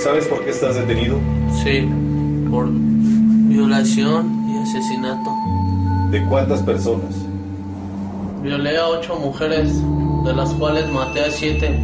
¿Sabes 0.04 0.28
por 0.28 0.44
qué 0.44 0.52
estás 0.52 0.76
detenido? 0.76 1.18
Sí, 1.64 1.88
por 2.52 2.68
violación 2.70 4.46
y 4.50 4.58
asesinato. 4.58 5.32
¿De 6.12 6.26
cuántas 6.26 6.62
personas? 6.62 7.14
Violé 8.42 8.78
a 8.78 8.88
ocho 8.88 9.18
mujeres, 9.18 9.70
de 10.24 10.34
las 10.34 10.54
cuales 10.54 10.90
maté 10.90 11.26
a 11.26 11.32
siete 11.32 11.78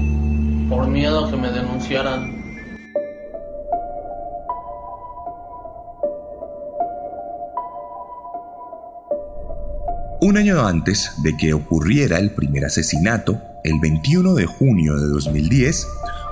por 0.70 0.88
miedo 0.88 1.26
a 1.26 1.30
que 1.30 1.36
me 1.36 1.52
denunciaran. 1.52 2.32
Un 10.22 10.38
año 10.38 10.66
antes 10.66 11.12
de 11.22 11.36
que 11.36 11.54
ocurriera 11.54 12.18
el 12.18 12.32
primer 12.32 12.64
asesinato, 12.64 13.42
el 13.66 13.78
21 13.82 14.36
de 14.36 14.46
junio 14.46 14.96
de 14.96 15.08
2010, 15.08 15.86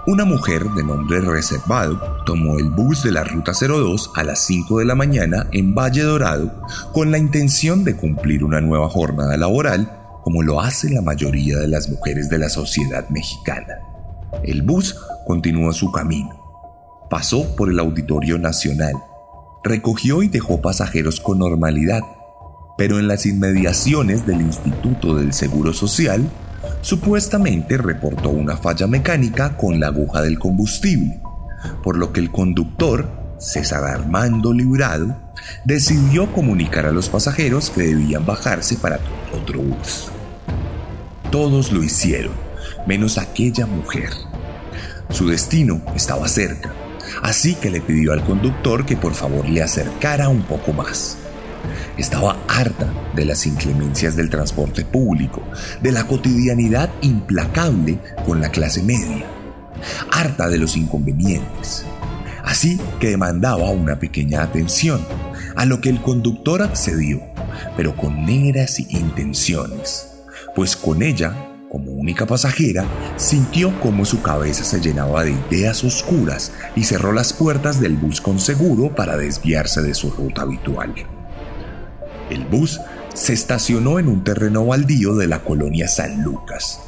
una 0.07 0.25
mujer 0.25 0.63
de 0.71 0.83
nombre 0.83 1.21
reservado 1.21 2.23
tomó 2.25 2.57
el 2.57 2.69
bus 2.71 3.03
de 3.03 3.11
la 3.11 3.23
Ruta 3.23 3.51
02 3.53 4.11
a 4.15 4.23
las 4.23 4.39
5 4.45 4.79
de 4.79 4.85
la 4.85 4.95
mañana 4.95 5.47
en 5.51 5.75
Valle 5.75 6.01
Dorado 6.01 6.51
con 6.91 7.11
la 7.11 7.19
intención 7.19 7.83
de 7.83 7.95
cumplir 7.95 8.43
una 8.43 8.61
nueva 8.61 8.89
jornada 8.89 9.37
laboral 9.37 9.99
como 10.23 10.41
lo 10.41 10.59
hace 10.59 10.89
la 10.89 11.01
mayoría 11.01 11.59
de 11.59 11.67
las 11.67 11.87
mujeres 11.89 12.29
de 12.29 12.39
la 12.39 12.49
sociedad 12.49 13.07
mexicana. 13.09 13.75
El 14.43 14.63
bus 14.63 14.95
continuó 15.27 15.71
su 15.71 15.91
camino. 15.91 16.35
Pasó 17.09 17.55
por 17.55 17.69
el 17.69 17.79
Auditorio 17.79 18.39
Nacional. 18.39 18.95
Recogió 19.63 20.23
y 20.23 20.29
dejó 20.29 20.61
pasajeros 20.61 21.19
con 21.19 21.39
normalidad, 21.39 22.01
pero 22.77 22.97
en 22.97 23.07
las 23.07 23.27
inmediaciones 23.27 24.25
del 24.25 24.41
Instituto 24.41 25.15
del 25.15 25.33
Seguro 25.33 25.73
Social 25.73 26.31
supuestamente 26.81 27.77
reportó 27.77 28.29
una 28.29 28.57
falla 28.57 28.87
mecánica 28.87 29.55
con 29.57 29.79
la 29.79 29.87
aguja 29.87 30.21
del 30.21 30.39
combustible, 30.39 31.21
por 31.83 31.97
lo 31.97 32.11
que 32.11 32.19
el 32.19 32.31
conductor, 32.31 33.09
César 33.39 33.83
Armando 33.83 34.53
Librado, 34.53 35.15
decidió 35.63 36.31
comunicar 36.33 36.85
a 36.85 36.91
los 36.91 37.09
pasajeros 37.09 37.69
que 37.69 37.83
debían 37.83 38.25
bajarse 38.25 38.75
para 38.75 38.99
otro 39.33 39.61
bus. 39.61 40.09
Todos 41.31 41.71
lo 41.71 41.83
hicieron, 41.83 42.33
menos 42.87 43.17
aquella 43.17 43.65
mujer. 43.65 44.09
Su 45.09 45.27
destino 45.27 45.81
estaba 45.95 46.27
cerca, 46.27 46.73
así 47.21 47.55
que 47.55 47.69
le 47.69 47.81
pidió 47.81 48.13
al 48.13 48.23
conductor 48.23 48.85
que 48.85 48.97
por 48.97 49.13
favor 49.13 49.47
le 49.47 49.61
acercara 49.61 50.29
un 50.29 50.41
poco 50.43 50.73
más. 50.73 51.17
Estaba 51.97 52.37
harta 52.47 52.93
de 53.15 53.25
las 53.25 53.45
inclemencias 53.45 54.15
del 54.15 54.29
transporte 54.29 54.85
público, 54.85 55.43
de 55.81 55.91
la 55.91 56.05
cotidianidad 56.05 56.89
implacable 57.01 57.99
con 58.25 58.41
la 58.41 58.49
clase 58.49 58.83
media, 58.83 59.25
harta 60.11 60.49
de 60.49 60.57
los 60.57 60.77
inconvenientes. 60.77 61.85
Así 62.43 62.79
que 62.99 63.09
demandaba 63.09 63.69
una 63.69 63.99
pequeña 63.99 64.41
atención, 64.41 65.01
a 65.55 65.65
lo 65.65 65.81
que 65.81 65.89
el 65.89 66.01
conductor 66.01 66.61
accedió, 66.61 67.21
pero 67.77 67.95
con 67.95 68.25
negras 68.25 68.79
intenciones, 68.79 70.07
pues 70.55 70.75
con 70.75 71.03
ella, 71.03 71.35
como 71.69 71.91
única 71.91 72.25
pasajera, 72.25 72.85
sintió 73.15 73.79
como 73.79 74.05
su 74.05 74.21
cabeza 74.21 74.63
se 74.63 74.81
llenaba 74.81 75.23
de 75.23 75.37
ideas 75.49 75.83
oscuras 75.83 76.51
y 76.75 76.83
cerró 76.83 77.13
las 77.13 77.31
puertas 77.31 77.79
del 77.79 77.95
bus 77.95 78.19
con 78.19 78.39
seguro 78.39 78.93
para 78.93 79.15
desviarse 79.15 79.81
de 79.81 79.93
su 79.93 80.09
ruta 80.09 80.41
habitual. 80.41 80.93
El 82.31 82.45
bus 82.45 82.79
se 83.13 83.33
estacionó 83.33 83.99
en 83.99 84.07
un 84.07 84.23
terreno 84.23 84.65
baldío 84.65 85.15
de 85.15 85.27
la 85.27 85.43
colonia 85.43 85.89
San 85.89 86.23
Lucas 86.23 86.79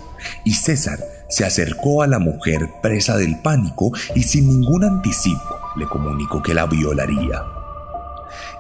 y 0.46 0.54
César 0.54 1.00
se 1.28 1.44
acercó 1.44 2.02
a 2.02 2.08
la 2.08 2.18
mujer 2.18 2.70
presa 2.82 3.18
del 3.18 3.40
pánico 3.42 3.92
y 4.16 4.24
sin 4.24 4.48
ningún 4.48 4.86
anticipo 4.86 5.60
le 5.76 5.86
comunicó 5.86 6.42
que 6.42 6.54
la 6.54 6.66
violaría. 6.66 7.44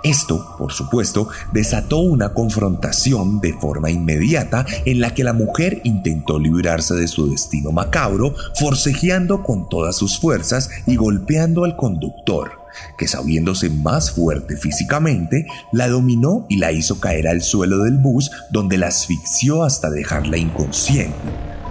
Esto, 0.03 0.55
por 0.57 0.73
supuesto, 0.73 1.29
desató 1.53 1.99
una 1.99 2.33
confrontación 2.33 3.39
de 3.39 3.53
forma 3.53 3.89
inmediata 3.89 4.65
en 4.83 4.99
la 4.99 5.13
que 5.13 5.23
la 5.23 5.31
mujer 5.31 5.79
intentó 5.85 6.37
librarse 6.37 6.95
de 6.95 7.07
su 7.07 7.31
destino 7.31 7.71
macabro, 7.71 8.35
forcejeando 8.59 9.41
con 9.41 9.69
todas 9.69 9.95
sus 9.95 10.19
fuerzas 10.19 10.69
y 10.85 10.97
golpeando 10.97 11.63
al 11.63 11.77
conductor, 11.77 12.62
que 12.97 13.07
sabiéndose 13.07 13.69
más 13.69 14.11
fuerte 14.11 14.57
físicamente, 14.57 15.47
la 15.71 15.87
dominó 15.87 16.45
y 16.49 16.57
la 16.57 16.71
hizo 16.71 16.99
caer 16.99 17.27
al 17.27 17.41
suelo 17.41 17.83
del 17.83 17.97
bus 17.97 18.31
donde 18.51 18.77
la 18.77 18.87
asfixió 18.87 19.63
hasta 19.63 19.89
dejarla 19.89 20.37
inconsciente, 20.37 21.17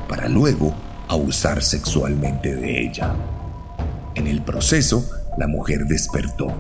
para 0.09 0.28
luego 0.28 0.75
abusar 1.09 1.62
sexualmente 1.62 2.54
de 2.54 2.82
ella. 2.82 3.14
En 4.14 4.26
el 4.26 4.42
proceso, 4.42 5.09
la 5.38 5.47
mujer 5.47 5.87
despertó 5.87 6.52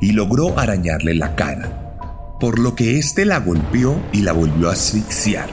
y 0.00 0.12
logró 0.12 0.58
arañarle 0.58 1.14
la 1.14 1.34
cara, 1.34 2.36
por 2.40 2.58
lo 2.58 2.74
que 2.74 2.98
éste 2.98 3.24
la 3.24 3.40
golpeó 3.40 4.00
y 4.12 4.22
la 4.22 4.32
volvió 4.32 4.68
a 4.68 4.72
asfixiar, 4.72 5.48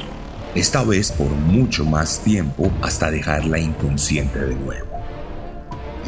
esta 0.55 0.83
vez 0.83 1.11
por 1.11 1.29
mucho 1.29 1.85
más 1.85 2.19
tiempo 2.19 2.71
hasta 2.81 3.09
dejarla 3.09 3.59
inconsciente 3.59 4.39
de 4.39 4.55
nuevo. 4.55 4.87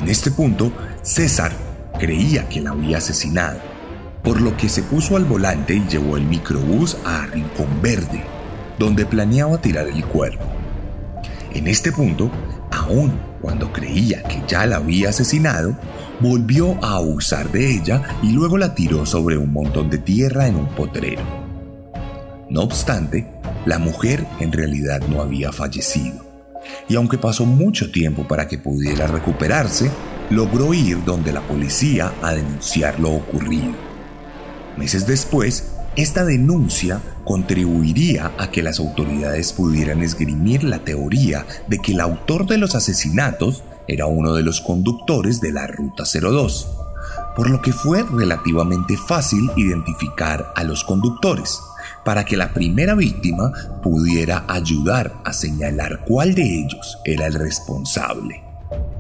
En 0.02 0.10
este 0.10 0.32
punto, 0.32 0.72
César 1.02 1.52
creía 1.98 2.48
que 2.50 2.62
la 2.62 2.72
había 2.72 2.98
asesinado, 2.98 3.60
por 4.24 4.42
lo 4.42 4.58
que 4.58 4.70
se 4.70 4.84
puso 4.84 5.18
al 5.18 5.26
volante 5.26 5.76
y 5.76 5.88
llevó 5.88 6.18
el 6.18 6.24
microbús 6.24 6.98
a 7.06 7.26
Rincón 7.28 7.82
Verde, 7.82 8.24
donde 8.80 9.06
planeaba 9.06 9.62
tirar 9.62 9.88
el 9.88 10.04
cuerpo. 10.06 10.46
En 11.54 11.68
este 11.68 11.92
punto, 11.92 12.30
aún 12.72 13.14
cuando 13.42 13.72
creía 13.72 14.24
que 14.24 14.42
ya 14.48 14.66
la 14.66 14.78
había 14.78 15.10
asesinado, 15.10 15.78
volvió 16.20 16.84
a 16.84 16.96
abusar 16.96 17.52
de 17.52 17.76
ella 17.76 18.02
y 18.24 18.32
luego 18.32 18.58
la 18.58 18.74
tiró 18.74 19.06
sobre 19.06 19.38
un 19.38 19.54
montón 19.54 19.90
de 19.90 20.00
tierra 20.00 20.48
en 20.48 20.56
un 20.56 20.68
potrero. 20.68 21.22
No 22.50 22.62
obstante, 22.62 23.28
la 23.66 23.80
mujer 23.80 24.26
en 24.40 24.52
realidad 24.52 25.02
no 25.08 25.22
había 25.22 25.52
fallecido, 25.52 26.26
y 26.88 26.96
aunque 26.96 27.18
pasó 27.18 27.46
mucho 27.46 27.92
tiempo 27.92 28.28
para 28.28 28.48
que 28.48 28.58
pudiera 28.58 29.08
recuperarse, 29.08 29.90
logró 30.30 30.74
ir 30.74 31.04
donde 31.04 31.32
la 31.32 31.42
policía 31.42 32.14
a 32.22 32.34
denunciar 32.34 33.00
lo 33.00 33.12
ocurrido. 33.12 33.76
Meses 34.78 35.08
después, 35.08 35.72
esta 35.96 36.26
denuncia 36.26 37.02
contribuiría 37.24 38.34
a 38.38 38.52
que 38.52 38.62
las 38.62 38.80
autoridades 38.80 39.54
pudieran 39.54 40.02
esgrimir 40.02 40.64
la 40.64 40.80
teoría 40.80 41.46
de 41.68 41.80
que 41.80 41.94
el 41.94 42.02
autor 42.02 42.46
de 42.48 42.58
los 42.58 42.76
asesinatos 42.76 43.64
era 43.88 44.06
uno 44.06 44.34
de 44.34 44.44
los 44.44 44.62
conductores 44.62 45.40
de 45.42 45.52
la 45.52 45.68
Ruta 45.68 46.04
02, 46.04 46.68
por 47.36 47.50
lo 47.50 47.62
que 47.62 47.72
fue 47.72 48.04
relativamente 48.04 48.98
fácil 48.98 49.50
identificar 49.56 50.52
a 50.56 50.64
los 50.64 50.84
conductores 50.84 51.62
para 52.04 52.26
que 52.26 52.38
la 52.38 52.54
primera 52.54 52.96
víctima 52.96 53.52
pudiera 53.82 54.46
ayudar 54.48 55.14
a 55.24 55.34
señalar 55.34 56.04
cuál 56.06 56.36
de 56.36 56.44
ellos 56.44 57.00
era 57.06 57.28
el 57.28 57.34
responsable. 57.34 58.45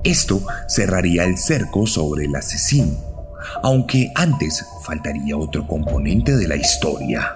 Esto 0.06 0.40
cerraría 0.70 1.26
el 1.26 1.38
cerco 1.38 1.86
sobre 1.86 2.26
el 2.26 2.36
asesino 2.36 3.16
aunque 3.64 4.12
antes 4.16 4.66
faltaría 4.82 5.38
otro 5.38 5.66
componente 5.68 6.36
de 6.36 6.48
la 6.48 6.56
historia. 6.56 7.36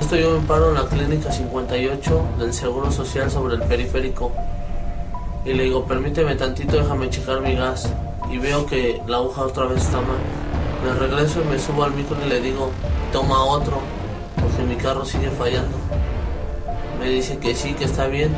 Estoy 0.00 0.22
yo 0.22 0.40
me 0.40 0.46
paro 0.46 0.68
en 0.70 0.74
la 0.74 0.86
clínica 0.86 1.30
58 1.30 2.28
del 2.38 2.54
Seguro 2.54 2.90
Social 2.90 3.30
sobre 3.30 3.56
el 3.56 3.62
periférico 3.62 4.32
y 5.44 5.52
le 5.52 5.64
digo, 5.64 5.84
permíteme 5.86 6.34
tantito, 6.34 6.78
déjame 6.78 7.10
checar 7.10 7.42
mi 7.42 7.54
gas 7.54 7.92
y 8.30 8.38
veo 8.38 8.64
que 8.66 9.00
la 9.06 9.18
aguja 9.18 9.42
otra 9.42 9.66
vez 9.66 9.82
está 9.82 10.00
mal. 10.00 10.18
Me 10.84 10.94
regreso 10.94 11.42
y 11.42 11.44
me 11.44 11.58
subo 11.58 11.84
al 11.84 11.92
micro 11.92 12.16
y 12.24 12.28
le 12.28 12.40
digo, 12.40 12.70
toma 13.12 13.44
otro, 13.44 13.80
porque 14.48 14.62
mi 14.64 14.76
carro 14.76 15.04
sigue 15.04 15.30
fallando. 15.30 15.76
Me 16.98 17.08
dice 17.08 17.38
que 17.38 17.54
sí, 17.54 17.74
que 17.74 17.84
está 17.84 18.06
bien, 18.06 18.34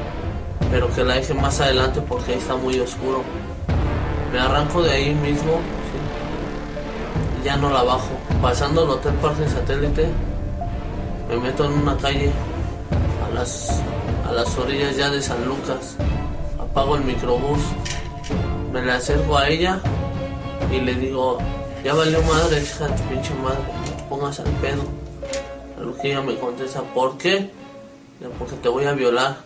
pero 0.70 0.92
que 0.92 1.04
la 1.04 1.14
deje 1.14 1.34
más 1.34 1.60
adelante 1.60 2.00
porque 2.00 2.32
ahí 2.32 2.38
está 2.38 2.56
muy 2.56 2.78
oscuro. 2.78 3.22
Me 4.32 4.38
arranco 4.38 4.82
de 4.82 4.92
ahí 4.92 5.14
mismo 5.14 5.60
y 7.40 7.44
ya 7.44 7.56
no 7.56 7.70
la 7.70 7.82
bajo. 7.82 8.10
Pasando 8.42 8.84
el 8.84 8.90
Hotel 8.90 9.14
Parque 9.14 9.48
Satélite, 9.48 10.08
me 11.28 11.36
meto 11.36 11.64
en 11.64 11.72
una 11.72 11.96
calle 11.96 12.30
a 13.26 13.34
las, 13.34 13.82
a 14.28 14.32
las 14.32 14.56
orillas 14.58 14.96
ya 14.96 15.10
de 15.10 15.22
San 15.22 15.44
Lucas. 15.44 15.96
Apago 16.58 16.96
el 16.96 17.04
microbús, 17.04 17.60
me 18.72 18.82
le 18.82 18.92
acerco 18.92 19.36
a 19.36 19.48
ella 19.48 19.80
y 20.70 20.80
le 20.80 20.94
digo, 20.94 21.38
ya 21.84 21.94
valió 21.94 22.22
madre, 22.22 22.62
hija 22.62 22.86
de 22.86 22.96
tu 22.96 23.02
pinche 23.04 23.34
madre, 23.42 23.58
no 23.58 23.96
te 23.96 24.02
pongas 24.04 24.40
al 24.40 24.46
pedo. 24.60 24.99
Ella 26.02 26.22
me 26.22 26.34
contesta, 26.36 26.82
¿por 26.82 27.18
qué? 27.18 27.50
Porque 28.38 28.56
te 28.56 28.68
voy 28.68 28.84
a 28.84 28.92
violar. 28.92 29.36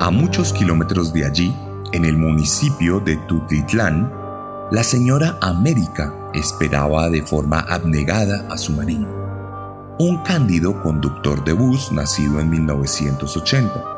A 0.00 0.10
muchos 0.10 0.52
kilómetros 0.52 1.12
de 1.12 1.24
allí, 1.24 1.54
en 1.92 2.04
el 2.04 2.16
municipio 2.16 3.00
de 3.00 3.16
Tutitlán, 3.28 4.12
la 4.70 4.82
señora 4.82 5.38
América 5.40 6.14
esperaba 6.34 7.08
de 7.08 7.22
forma 7.22 7.60
abnegada 7.60 8.46
a 8.50 8.58
su 8.58 8.72
marido, 8.72 9.08
un 9.98 10.22
cándido 10.22 10.82
conductor 10.82 11.42
de 11.44 11.54
bus 11.54 11.90
nacido 11.92 12.40
en 12.40 12.50
1980. 12.50 13.97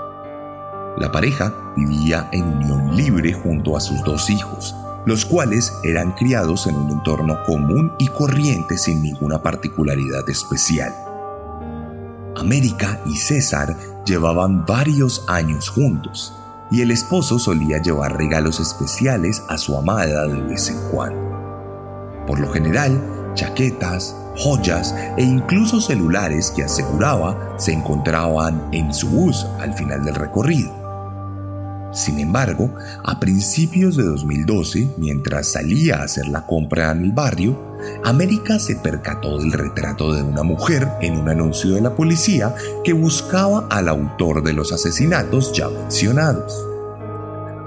La 0.98 1.12
pareja 1.12 1.54
vivía 1.76 2.28
en 2.32 2.44
unión 2.44 2.96
libre 2.96 3.32
junto 3.32 3.76
a 3.76 3.80
sus 3.80 4.02
dos 4.04 4.28
hijos, 4.30 4.74
los 5.06 5.24
cuales 5.24 5.72
eran 5.84 6.12
criados 6.12 6.66
en 6.66 6.76
un 6.76 6.90
entorno 6.90 7.38
común 7.46 7.92
y 7.98 8.08
corriente 8.08 8.76
sin 8.76 9.02
ninguna 9.02 9.42
particularidad 9.42 10.28
especial. 10.28 10.94
América 12.36 13.00
y 13.06 13.16
César 13.16 13.76
llevaban 14.04 14.64
varios 14.66 15.24
años 15.28 15.68
juntos 15.68 16.34
y 16.70 16.82
el 16.82 16.90
esposo 16.90 17.38
solía 17.38 17.82
llevar 17.82 18.16
regalos 18.16 18.60
especiales 18.60 19.42
a 19.48 19.58
su 19.58 19.76
amada 19.76 20.26
de 20.26 20.40
vez 20.42 20.68
en 20.70 20.78
cuando. 20.90 22.24
Por 22.26 22.38
lo 22.38 22.50
general, 22.52 23.00
chaquetas, 23.34 24.14
joyas 24.36 24.94
e 25.16 25.22
incluso 25.22 25.80
celulares 25.80 26.50
que 26.50 26.64
aseguraba 26.64 27.54
se 27.58 27.72
encontraban 27.72 28.68
en 28.72 28.94
su 28.94 29.08
bus 29.08 29.46
al 29.58 29.74
final 29.74 30.04
del 30.04 30.14
recorrido. 30.14 30.79
Sin 31.92 32.20
embargo, 32.20 32.72
a 33.04 33.18
principios 33.18 33.96
de 33.96 34.04
2012, 34.04 34.94
mientras 34.96 35.48
salía 35.48 35.96
a 35.96 36.04
hacer 36.04 36.28
la 36.28 36.46
compra 36.46 36.92
en 36.92 37.04
el 37.04 37.12
barrio, 37.12 37.58
América 38.04 38.58
se 38.58 38.76
percató 38.76 39.38
del 39.38 39.52
retrato 39.52 40.12
de 40.12 40.22
una 40.22 40.42
mujer 40.44 40.88
en 41.00 41.18
un 41.18 41.28
anuncio 41.28 41.74
de 41.74 41.80
la 41.80 41.96
policía 41.96 42.54
que 42.84 42.92
buscaba 42.92 43.66
al 43.70 43.88
autor 43.88 44.44
de 44.44 44.52
los 44.52 44.72
asesinatos 44.72 45.52
ya 45.52 45.68
mencionados. 45.68 46.64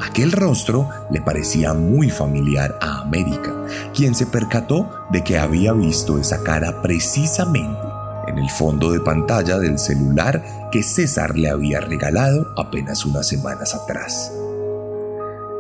Aquel 0.02 0.32
rostro 0.32 0.90
le 1.12 1.22
parecía 1.22 1.74
muy 1.74 2.10
familiar 2.10 2.78
a 2.82 3.02
América, 3.02 3.54
quien 3.94 4.16
se 4.16 4.26
percató 4.26 4.90
de 5.12 5.24
que 5.24 5.38
había 5.38 5.74
visto 5.74 6.18
esa 6.18 6.44
cara 6.44 6.82
precisamente 6.82 7.93
en 8.34 8.40
el 8.40 8.50
fondo 8.50 8.92
de 8.92 9.00
pantalla 9.00 9.60
del 9.60 9.78
celular 9.78 10.70
que 10.72 10.82
César 10.82 11.38
le 11.38 11.50
había 11.50 11.80
regalado 11.80 12.52
apenas 12.58 13.06
unas 13.06 13.28
semanas 13.28 13.76
atrás. 13.76 14.32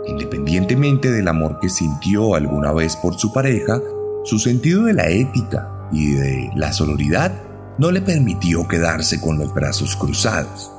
Independientemente 0.07 1.11
del 1.11 1.27
amor 1.27 1.59
que 1.59 1.69
sintió 1.69 2.35
alguna 2.35 2.73
vez 2.73 2.95
por 2.95 3.15
su 3.15 3.31
pareja, 3.31 3.79
su 4.25 4.39
sentido 4.39 4.83
de 4.85 4.93
la 4.93 5.07
ética 5.07 5.69
y 5.91 6.13
de 6.13 6.51
la 6.55 6.73
sororidad 6.73 7.31
no 7.77 7.91
le 7.91 8.01
permitió 8.01 8.67
quedarse 8.67 9.21
con 9.21 9.37
los 9.37 9.53
brazos 9.53 9.95
cruzados, 9.95 10.71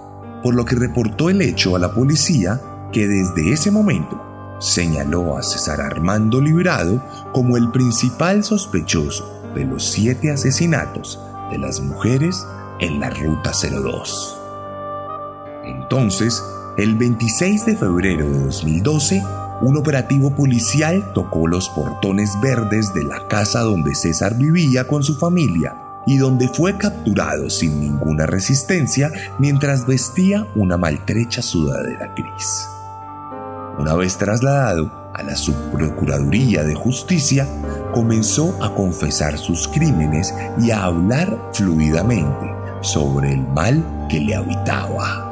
por 0.42 0.54
lo 0.54 0.64
que 0.64 0.74
reportó 0.74 1.30
el 1.30 1.40
hecho 1.42 1.76
a 1.76 1.78
la 1.78 1.94
policía 1.94 2.60
que 2.92 3.06
desde 3.06 3.52
ese 3.52 3.70
momento 3.70 4.20
señaló 4.60 5.36
a 5.36 5.42
César 5.42 5.80
Armando 5.80 6.40
Librado 6.40 7.02
como 7.32 7.56
el 7.56 7.70
principal 7.70 8.44
sospechoso 8.44 9.52
de 9.54 9.64
los 9.64 9.84
siete 9.84 10.30
asesinatos 10.30 11.20
de 11.54 11.60
las 11.60 11.80
mujeres 11.80 12.46
en 12.80 12.98
la 12.98 13.10
Ruta 13.10 13.52
02. 13.52 14.40
Entonces, 15.64 16.42
el 16.76 16.96
26 16.96 17.66
de 17.66 17.76
febrero 17.76 18.28
de 18.28 18.40
2012, 18.40 19.22
un 19.60 19.76
operativo 19.76 20.34
policial 20.34 21.12
tocó 21.14 21.46
los 21.46 21.68
portones 21.68 22.32
verdes 22.42 22.92
de 22.92 23.04
la 23.04 23.28
casa 23.28 23.60
donde 23.60 23.94
César 23.94 24.36
vivía 24.36 24.88
con 24.88 25.04
su 25.04 25.14
familia 25.16 25.76
y 26.06 26.16
donde 26.16 26.48
fue 26.48 26.76
capturado 26.76 27.48
sin 27.48 27.80
ninguna 27.80 28.26
resistencia 28.26 29.12
mientras 29.38 29.86
vestía 29.86 30.48
una 30.56 30.76
maltrecha 30.76 31.40
sudadera 31.40 32.12
gris. 32.16 32.66
Una 33.78 33.94
vez 33.94 34.18
trasladado, 34.18 35.03
a 35.14 35.22
la 35.22 35.36
Subprocuraduría 35.36 36.64
de 36.64 36.74
Justicia, 36.74 37.46
comenzó 37.92 38.56
a 38.62 38.74
confesar 38.74 39.38
sus 39.38 39.68
crímenes 39.68 40.34
y 40.60 40.70
a 40.70 40.84
hablar 40.84 41.50
fluidamente 41.52 42.54
sobre 42.82 43.32
el 43.32 43.42
mal 43.48 43.82
que 44.10 44.20
le 44.20 44.34
habitaba. 44.34 45.23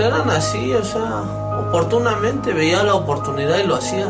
Eran 0.00 0.28
así, 0.30 0.72
o 0.74 0.84
sea, 0.84 1.22
oportunamente 1.68 2.52
veía 2.52 2.82
la 2.82 2.94
oportunidad 2.94 3.58
y 3.58 3.66
lo 3.66 3.76
hacía. 3.76 4.08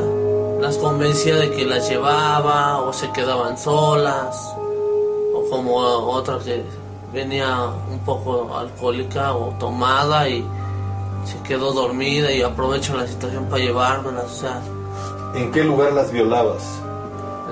Las 0.61 0.77
convencía 0.77 1.37
de 1.37 1.51
que 1.53 1.65
las 1.65 1.89
llevaba 1.89 2.83
o 2.83 2.93
se 2.93 3.11
quedaban 3.13 3.57
solas 3.57 4.55
o 5.35 5.45
como 5.51 5.77
otra 5.77 6.39
que 6.39 6.63
venía 7.13 7.67
un 7.91 7.99
poco 8.01 8.55
alcohólica 8.57 9.33
o 9.35 9.55
tomada 9.59 10.29
y 10.29 10.45
se 11.25 11.39
quedó 11.43 11.73
dormida 11.73 12.31
y 12.31 12.43
aprovecho 12.43 12.95
la 12.97 13.07
situación 13.07 13.47
para 13.47 13.63
llevármela, 13.63 14.23
o 14.23 14.29
sea, 14.29 14.61
¿En 15.35 15.51
qué 15.53 15.63
lugar 15.65 15.93
las 15.93 16.11
violabas? 16.11 16.63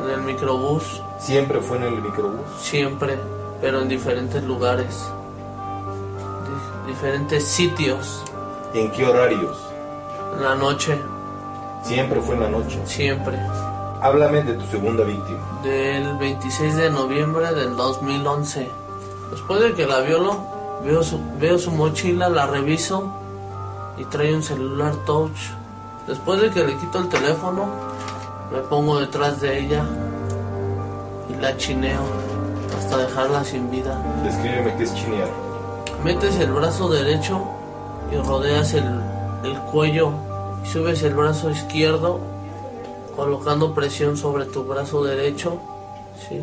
en 0.05 0.11
el 0.11 0.21
microbús 0.23 1.03
¿Siempre 1.19 1.61
fue 1.61 1.77
en 1.79 1.83
el 1.85 2.03
microbús? 2.03 2.41
siempre, 2.61 3.19
pero 3.61 3.81
en 3.81 3.89
diferentes 3.89 4.43
lugares, 4.45 5.05
diferentes 7.01 7.45
sitios, 7.45 8.25
¿En 8.75 8.91
qué 8.91 9.07
horarios? 9.07 9.57
en 10.37 10.43
la 10.43 10.57
noche, 10.57 10.99
Siempre 11.85 12.21
fue 12.21 12.35
en 12.35 12.41
la 12.41 12.49
noche. 12.49 12.81
siempre. 12.87 13.39
Háblame 14.03 14.43
de 14.43 14.55
tu 14.55 14.67
segunda 14.67 15.05
víctima. 15.05 15.39
Del 15.63 16.17
26 16.19 16.75
de 16.77 16.91
noviembre 16.91 17.55
del 17.55 17.77
2011. 17.77 18.69
Después 19.31 19.61
de 19.61 19.75
que 19.75 19.87
la 19.87 20.01
violo, 20.01 20.39
veo 20.85 21.03
su, 21.05 21.21
veo 21.39 21.57
su 21.59 21.71
mochila, 21.71 22.29
la 22.29 22.47
reviso 22.47 23.13
y 23.97 24.05
trae 24.07 24.35
un 24.35 24.43
celular 24.43 24.93
touch. 25.07 25.39
Después 26.09 26.41
de 26.41 26.51
que 26.51 26.65
le 26.65 26.77
quito 26.79 26.99
el 26.99 27.09
teléfono, 27.09 27.67
me 28.53 28.59
pongo 28.61 28.99
detrás 28.99 29.41
de 29.41 29.57
ella 29.61 29.85
y 31.31 31.41
la 31.41 31.57
chineo 31.57 32.01
hasta 32.77 32.97
dejarla 32.99 33.45
sin 33.45 33.71
vida. 33.71 34.03
Descríbeme 34.25 34.75
qué 34.77 34.83
es 34.83 34.95
chinear. 34.95 35.29
Metes 36.05 36.37
el 36.37 36.53
brazo 36.53 36.89
derecho 36.89 37.45
y 38.13 38.17
rodeas 38.17 38.73
el, 38.75 38.85
el 39.45 39.59
cuello 39.71 40.13
y 40.65 40.69
subes 40.69 41.03
el 41.03 41.15
brazo 41.15 41.51
izquierdo 41.51 42.21
colocando 43.19 43.75
presión 43.75 44.17
sobre 44.17 44.45
tu 44.45 44.65
brazo 44.65 45.03
derecho, 45.03 45.61
¿sí? 46.29 46.41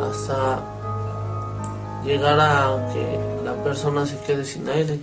Hasta 0.00 0.62
llegar 2.04 2.38
a 2.38 2.92
que 2.92 3.18
la 3.44 3.54
persona 3.64 4.06
se 4.06 4.16
quede 4.20 4.44
sin 4.44 4.68
aire. 4.68 5.00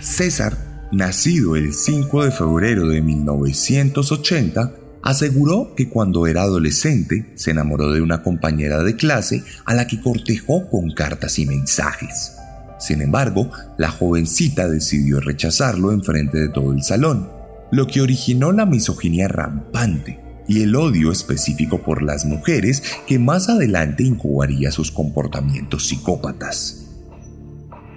César, 0.00 0.56
nacido 0.90 1.56
el 1.56 1.72
5 1.72 2.24
de 2.24 2.30
febrero 2.32 2.88
de 2.88 3.00
1980, 3.00 4.72
aseguró 5.06 5.72
que 5.76 5.88
cuando 5.88 6.26
era 6.26 6.42
adolescente 6.42 7.30
se 7.36 7.52
enamoró 7.52 7.92
de 7.92 8.02
una 8.02 8.24
compañera 8.24 8.82
de 8.82 8.96
clase 8.96 9.44
a 9.64 9.72
la 9.72 9.86
que 9.86 10.00
cortejó 10.00 10.68
con 10.68 10.90
cartas 10.90 11.38
y 11.38 11.46
mensajes. 11.46 12.32
Sin 12.80 13.00
embargo, 13.00 13.48
la 13.78 13.88
jovencita 13.88 14.68
decidió 14.68 15.20
rechazarlo 15.20 15.92
en 15.92 16.02
frente 16.02 16.38
de 16.38 16.48
todo 16.48 16.72
el 16.72 16.82
salón, 16.82 17.30
lo 17.70 17.86
que 17.86 18.00
originó 18.00 18.50
la 18.50 18.66
misoginia 18.66 19.28
rampante 19.28 20.18
y 20.48 20.62
el 20.62 20.74
odio 20.74 21.12
específico 21.12 21.82
por 21.82 22.02
las 22.02 22.24
mujeres 22.24 22.82
que 23.06 23.20
más 23.20 23.48
adelante 23.48 24.02
incubaría 24.02 24.72
sus 24.72 24.90
comportamientos 24.90 25.86
psicópatas. 25.86 26.85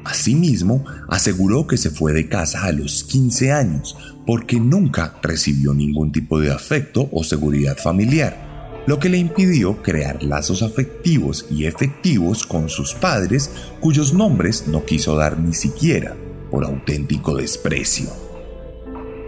Asimismo, 0.04 0.86
aseguró 1.08 1.68
que 1.68 1.78
se 1.78 1.90
fue 1.90 2.14
de 2.14 2.28
casa 2.28 2.64
a 2.64 2.72
los 2.72 3.04
15 3.04 3.52
años 3.52 3.98
porque 4.26 4.60
nunca 4.60 5.16
recibió 5.22 5.74
ningún 5.74 6.12
tipo 6.12 6.40
de 6.40 6.52
afecto 6.52 7.10
o 7.12 7.24
seguridad 7.24 7.78
familiar, 7.78 8.84
lo 8.88 9.00
que 9.00 9.10
le 9.10 9.18
impidió 9.18 9.82
crear 9.82 10.24
lazos 10.24 10.62
afectivos 10.64 11.46
y 11.52 11.66
efectivos 11.66 12.46
con 12.46 12.70
sus 12.70 12.94
padres 12.94 13.52
cuyos 13.80 14.14
nombres 14.14 14.68
no 14.68 14.86
quiso 14.86 15.16
dar 15.16 15.38
ni 15.40 15.54
siquiera 15.54 16.16
por 16.50 16.64
auténtico 16.64 17.36
desprecio. 17.36 18.10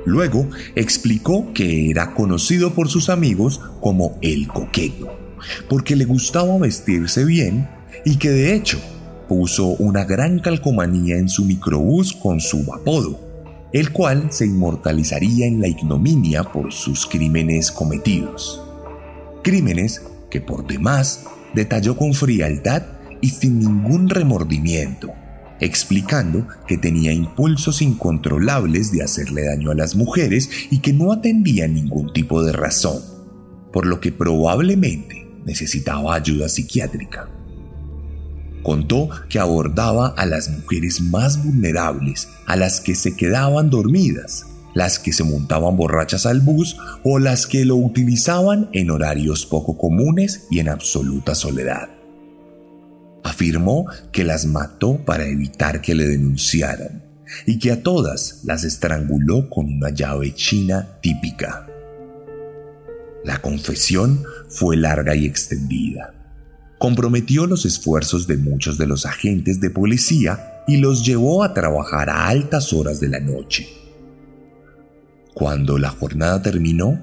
Luego 0.06 0.50
explicó 0.76 1.54
que 1.54 1.90
era 1.92 2.14
conocido 2.14 2.74
por 2.74 2.90
sus 2.90 3.10
amigos 3.10 3.62
como 3.82 4.18
el 4.22 4.48
coqueto, 4.48 5.16
porque 5.70 5.96
le 5.96 6.06
gustaba 6.06 6.58
vestirse 6.58 7.24
bien 7.24 7.70
y 8.04 8.18
que 8.18 8.30
de 8.30 8.56
hecho 8.56 8.80
puso 9.32 9.68
una 9.68 10.04
gran 10.04 10.40
calcomanía 10.40 11.16
en 11.16 11.30
su 11.30 11.46
microbús 11.46 12.12
con 12.12 12.42
su 12.42 12.66
apodo, 12.74 13.18
el 13.72 13.94
cual 13.94 14.28
se 14.30 14.46
inmortalizaría 14.46 15.46
en 15.46 15.62
la 15.62 15.70
ignominia 15.70 16.44
por 16.44 16.74
sus 16.74 17.06
crímenes 17.06 17.72
cometidos. 17.72 18.62
Crímenes 19.42 20.02
que 20.30 20.42
por 20.42 20.68
demás 20.68 21.24
detalló 21.54 21.96
con 21.96 22.14
frialdad 22.14 22.84
y 23.22 23.30
sin 23.30 23.60
ningún 23.60 24.10
remordimiento, 24.10 25.14
explicando 25.62 26.46
que 26.68 26.78
tenía 26.78 27.14
impulsos 27.14 27.82
incontrolables 27.82 28.92
de 28.92 29.02
hacerle 29.02 29.46
daño 29.46 29.72
a 29.72 29.76
las 29.76 29.96
mujeres 29.96 30.50
y 30.70 30.80
que 30.80 30.92
no 30.92 31.14
atendía 31.14 31.70
ningún 31.70 32.12
tipo 32.12 32.44
de 32.44 32.52
razón, 32.52 33.02
por 33.72 33.86
lo 33.86 34.02
que 34.02 34.12
probablemente 34.12 35.26
necesitaba 35.46 36.16
ayuda 36.16 36.50
psiquiátrica. 36.50 37.30
Contó 38.64 39.10
que 39.30 39.40
abordaba 39.40 40.10
a 40.10 40.26
las 40.26 40.50
mujeres 40.50 41.02
más 41.02 41.44
vulnerables, 41.44 42.30
a 42.46 42.56
las 42.56 42.80
que 42.80 42.96
se 42.96 43.16
quedaban 43.16 43.70
dormidas, 43.70 44.46
las 44.74 45.00
que 45.00 45.14
se 45.14 45.24
montaban 45.24 45.76
borrachas 45.76 46.26
al 46.26 46.42
bus 46.42 46.78
o 47.04 47.20
las 47.20 47.48
que 47.48 47.66
lo 47.66 47.76
utilizaban 47.76 48.70
en 48.74 48.92
horarios 48.92 49.46
poco 49.46 49.78
comunes 49.78 50.48
y 50.52 50.60
en 50.60 50.70
absoluta 50.70 51.34
soledad. 51.34 51.90
Afirmó 53.24 53.88
que 54.12 54.24
las 54.24 54.46
mató 54.46 54.98
para 55.06 55.26
evitar 55.26 55.82
que 55.82 55.96
le 55.96 56.08
denunciaran 56.08 57.04
y 57.46 57.60
que 57.60 57.72
a 57.72 57.82
todas 57.82 58.42
las 58.44 58.64
estranguló 58.64 59.50
con 59.50 59.66
una 59.66 59.90
llave 59.90 60.34
china 60.34 60.98
típica. 61.02 61.68
La 63.24 63.42
confesión 63.42 64.24
fue 64.50 64.78
larga 64.78 65.16
y 65.16 65.26
extendida 65.26 66.21
comprometió 66.82 67.46
los 67.46 67.68
esfuerzos 67.68 68.26
de 68.26 68.38
muchos 68.38 68.80
de 68.80 68.88
los 68.88 69.06
agentes 69.06 69.62
de 69.62 69.70
policía 69.70 70.64
y 70.68 70.78
los 70.78 71.06
llevó 71.06 71.44
a 71.44 71.54
trabajar 71.54 72.10
a 72.10 72.28
altas 72.28 72.74
horas 72.74 73.00
de 73.00 73.08
la 73.08 73.20
noche. 73.20 73.70
Cuando 75.36 75.78
la 75.78 75.90
jornada 75.90 76.42
terminó, 76.42 77.00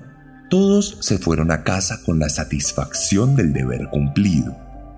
todos 0.51 0.99
se 1.01 1.19
fueron 1.19 1.53
a 1.53 1.63
casa 1.63 2.01
con 2.05 2.19
la 2.19 2.29
satisfacción 2.29 3.37
del 3.37 3.53
deber 3.53 3.89
cumplido, 3.89 4.57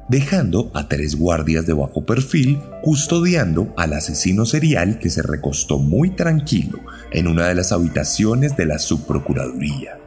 dejando 0.08 0.70
a 0.72 0.88
tres 0.88 1.14
guardias 1.14 1.66
de 1.66 1.74
bajo 1.74 2.06
perfil 2.06 2.58
custodiando 2.82 3.74
al 3.76 3.92
asesino 3.92 4.46
serial 4.46 4.98
que 4.98 5.10
se 5.10 5.20
recostó 5.20 5.78
muy 5.78 6.16
tranquilo 6.16 6.78
en 7.12 7.28
una 7.28 7.48
de 7.48 7.54
las 7.54 7.72
habitaciones 7.72 8.56
de 8.56 8.64
la 8.64 8.78
subprocuraduría. 8.78 9.99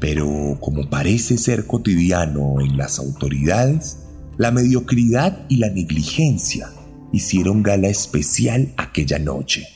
Pero 0.00 0.58
como 0.60 0.90
parece 0.90 1.38
ser 1.38 1.66
cotidiano 1.66 2.60
en 2.60 2.76
las 2.76 2.98
autoridades, 2.98 3.98
la 4.36 4.50
mediocridad 4.50 5.46
y 5.48 5.56
la 5.56 5.70
negligencia 5.70 6.70
hicieron 7.12 7.62
gala 7.62 7.88
especial 7.88 8.74
aquella 8.76 9.18
noche. 9.18 9.66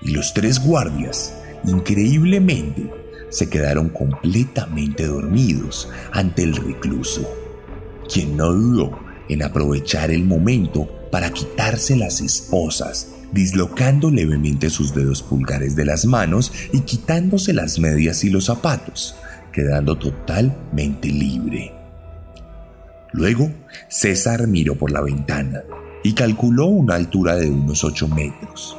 Y 0.00 0.12
los 0.12 0.32
tres 0.32 0.64
guardias, 0.64 1.34
increíblemente, 1.64 2.90
se 3.28 3.48
quedaron 3.50 3.90
completamente 3.90 5.06
dormidos 5.06 5.88
ante 6.12 6.42
el 6.42 6.56
recluso, 6.56 7.28
quien 8.10 8.36
no 8.36 8.52
dudó 8.52 8.98
en 9.28 9.42
aprovechar 9.42 10.10
el 10.10 10.24
momento 10.24 10.88
para 11.10 11.30
quitarse 11.30 11.96
las 11.96 12.20
esposas, 12.20 13.08
dislocando 13.32 14.10
levemente 14.10 14.70
sus 14.70 14.94
dedos 14.94 15.22
pulgares 15.22 15.76
de 15.76 15.84
las 15.84 16.06
manos 16.06 16.52
y 16.72 16.80
quitándose 16.80 17.52
las 17.52 17.78
medias 17.78 18.24
y 18.24 18.30
los 18.30 18.46
zapatos 18.46 19.14
quedando 19.52 19.96
totalmente 19.96 21.08
libre. 21.08 21.72
Luego, 23.12 23.50
César 23.88 24.46
miró 24.48 24.76
por 24.76 24.90
la 24.90 25.02
ventana 25.02 25.62
y 26.02 26.14
calculó 26.14 26.66
una 26.66 26.94
altura 26.94 27.36
de 27.36 27.50
unos 27.50 27.84
8 27.84 28.08
metros, 28.08 28.76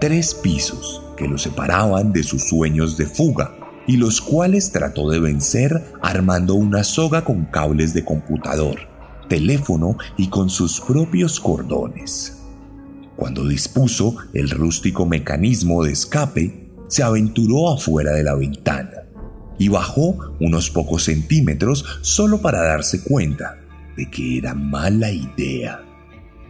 tres 0.00 0.34
pisos 0.34 1.02
que 1.16 1.28
lo 1.28 1.36
separaban 1.36 2.12
de 2.12 2.22
sus 2.22 2.48
sueños 2.48 2.96
de 2.96 3.06
fuga 3.06 3.54
y 3.86 3.96
los 3.96 4.20
cuales 4.20 4.70
trató 4.70 5.10
de 5.10 5.18
vencer 5.18 5.82
armando 6.00 6.54
una 6.54 6.84
soga 6.84 7.24
con 7.24 7.46
cables 7.46 7.92
de 7.92 8.04
computador, 8.04 8.76
teléfono 9.28 9.96
y 10.16 10.28
con 10.28 10.48
sus 10.48 10.80
propios 10.80 11.40
cordones. 11.40 12.38
Cuando 13.16 13.46
dispuso 13.46 14.16
el 14.32 14.50
rústico 14.50 15.04
mecanismo 15.06 15.84
de 15.84 15.92
escape, 15.92 16.70
se 16.88 17.02
aventuró 17.02 17.72
afuera 17.72 18.12
de 18.12 18.22
la 18.22 18.34
ventana 18.34 19.01
y 19.58 19.68
bajó 19.68 20.36
unos 20.40 20.70
pocos 20.70 21.04
centímetros 21.04 21.84
solo 22.02 22.40
para 22.40 22.62
darse 22.62 23.02
cuenta 23.02 23.58
de 23.96 24.10
que 24.10 24.38
era 24.38 24.54
mala 24.54 25.10
idea, 25.10 25.82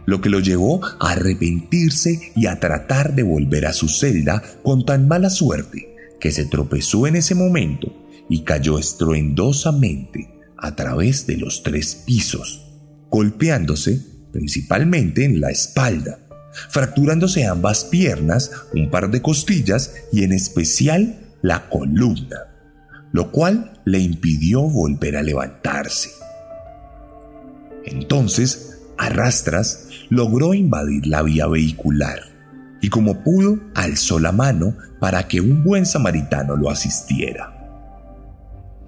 lo 0.05 0.21
que 0.21 0.29
lo 0.29 0.39
llevó 0.39 0.83
a 0.83 1.11
arrepentirse 1.11 2.31
y 2.35 2.47
a 2.47 2.59
tratar 2.59 3.15
de 3.15 3.23
volver 3.23 3.65
a 3.65 3.73
su 3.73 3.87
celda 3.87 4.41
con 4.63 4.85
tan 4.85 5.07
mala 5.07 5.29
suerte 5.29 5.95
que 6.19 6.31
se 6.31 6.45
tropezó 6.45 7.07
en 7.07 7.15
ese 7.15 7.35
momento 7.35 7.93
y 8.29 8.43
cayó 8.43 8.79
estruendosamente 8.79 10.33
a 10.57 10.75
través 10.75 11.27
de 11.27 11.37
los 11.37 11.63
tres 11.63 11.95
pisos, 12.05 12.65
golpeándose 13.09 14.01
principalmente 14.31 15.25
en 15.25 15.39
la 15.39 15.51
espalda, 15.51 16.19
fracturándose 16.69 17.45
ambas 17.45 17.85
piernas, 17.85 18.51
un 18.73 18.89
par 18.89 19.11
de 19.11 19.21
costillas 19.21 19.93
y 20.11 20.23
en 20.23 20.31
especial 20.31 21.19
la 21.41 21.69
columna, 21.69 22.52
lo 23.13 23.31
cual 23.31 23.79
le 23.85 23.99
impidió 23.99 24.63
volver 24.63 25.15
a 25.15 25.23
levantarse. 25.23 26.09
Entonces, 27.85 28.81
Arrastras 28.97 29.87
logró 30.09 30.53
invadir 30.53 31.07
la 31.07 31.21
vía 31.21 31.47
vehicular 31.47 32.19
y 32.81 32.89
como 32.89 33.23
pudo 33.23 33.59
alzó 33.75 34.19
la 34.19 34.31
mano 34.31 34.75
para 34.99 35.27
que 35.27 35.39
un 35.39 35.63
buen 35.63 35.85
samaritano 35.85 36.57
lo 36.57 36.69
asistiera. 36.69 37.53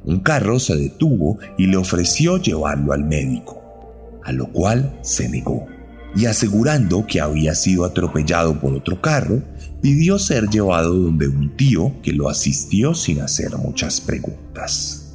Un 0.03 0.19
carro 0.19 0.59
se 0.59 0.75
detuvo 0.75 1.39
y 1.57 1.67
le 1.67 1.77
ofreció 1.77 2.37
llevarlo 2.37 2.93
al 2.93 3.03
médico, 3.03 4.19
a 4.23 4.31
lo 4.31 4.47
cual 4.51 4.99
se 5.01 5.29
negó 5.29 5.67
y 6.15 6.25
asegurando 6.27 7.05
que 7.05 7.19
había 7.19 7.53
sido 7.55 7.83
atropellado 7.83 8.59
por 8.59 8.73
otro 8.73 9.01
carro, 9.01 9.41
pidió 9.85 10.17
ser 10.17 10.49
llevado 10.49 10.95
donde 10.95 11.27
un 11.27 11.55
tío 11.55 12.01
que 12.01 12.11
lo 12.11 12.27
asistió 12.27 12.95
sin 12.95 13.21
hacer 13.21 13.55
muchas 13.55 14.01
preguntas. 14.01 15.13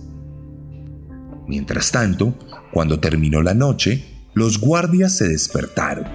Mientras 1.49 1.91
tanto, 1.91 2.39
cuando 2.73 3.01
terminó 3.01 3.43
la 3.43 3.53
noche, 3.53 4.05
los 4.33 4.61
guardias 4.61 5.17
se 5.17 5.27
despertaron 5.27 6.07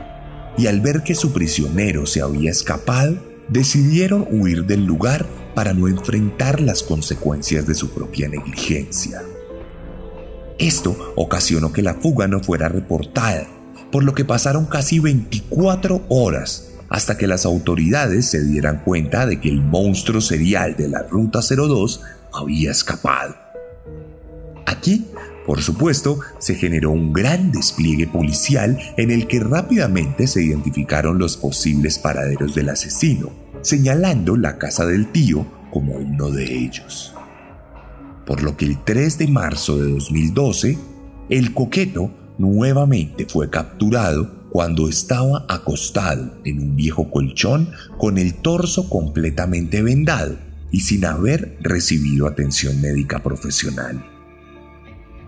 y 0.58 0.68
al 0.68 0.80
ver 0.80 1.04
que 1.04 1.16
su 1.16 1.34
prisionero 1.34 2.06
se 2.06 2.22
había 2.22 2.50
escapado, 2.50 3.18
decidieron 3.50 4.26
huir 4.32 4.66
del 4.66 4.86
lugar 4.86 5.26
para 5.54 5.74
no 5.74 5.90
enfrentar 5.90 6.62
las 6.62 6.82
consecuencias 6.82 7.68
de 7.68 7.76
su 7.76 7.90
propia 7.90 8.30
negligencia. 8.30 9.22
Esto 10.60 11.14
ocasionó 11.18 11.74
que 11.74 11.82
la 11.82 11.96
fuga 11.96 12.30
no 12.30 12.40
fuera 12.40 12.70
reportada 12.70 13.48
por 13.92 14.06
lo 14.06 14.14
que 14.14 14.24
pasaron 14.24 14.66
casi 14.66 15.00
24 15.00 16.06
horas 16.08 16.75
hasta 16.90 17.18
que 17.18 17.28
las 17.28 17.46
autoridades 17.46 18.28
se 18.28 18.44
dieran 18.44 18.82
cuenta 18.84 19.26
de 19.26 19.40
que 19.40 19.50
el 19.50 19.62
monstruo 19.62 20.22
serial 20.22 20.76
de 20.76 20.88
la 20.88 21.04
Ruta 21.04 21.40
02 21.42 22.02
había 22.34 22.72
escapado. 22.72 23.36
Aquí, 24.66 25.08
por 25.46 25.62
supuesto, 25.62 26.20
se 26.40 26.56
generó 26.56 26.92
un 26.92 27.14
gran 27.14 27.52
despliegue 27.52 28.08
policial 28.08 28.80
en 28.98 29.12
el 29.12 29.28
que 29.28 29.40
rápidamente 29.40 30.28
se 30.28 30.44
identificaron 30.44 31.20
los 31.20 31.38
posibles 31.38 32.00
paraderos 32.00 32.56
del 32.56 32.70
asesino, 32.70 33.32
señalando 33.62 34.36
la 34.38 34.58
casa 34.58 34.86
del 34.86 35.12
tío 35.12 35.46
como 35.72 35.94
uno 35.94 36.32
de 36.32 36.46
ellos. 36.46 37.14
Por 38.26 38.42
lo 38.42 38.58
que 38.58 38.66
el 38.66 38.84
3 38.84 39.20
de 39.20 39.28
marzo 39.28 39.78
de 39.78 39.92
2012, 39.92 40.78
el 41.30 41.54
coqueto 41.54 42.12
nuevamente 42.38 43.28
fue 43.28 43.50
capturado 43.50 44.35
cuando 44.56 44.88
estaba 44.88 45.46
acostado 45.50 46.32
en 46.46 46.60
un 46.60 46.78
viejo 46.78 47.12
colchón 47.12 47.74
con 47.98 48.18
el 48.18 48.36
torso 48.36 48.90
completamente 48.90 49.82
vendado 49.82 50.38
y 50.72 50.80
sin 50.80 51.04
haber 51.04 51.58
recibido 51.60 52.26
atención 52.26 52.80
médica 52.80 53.22
profesional. 53.22 54.02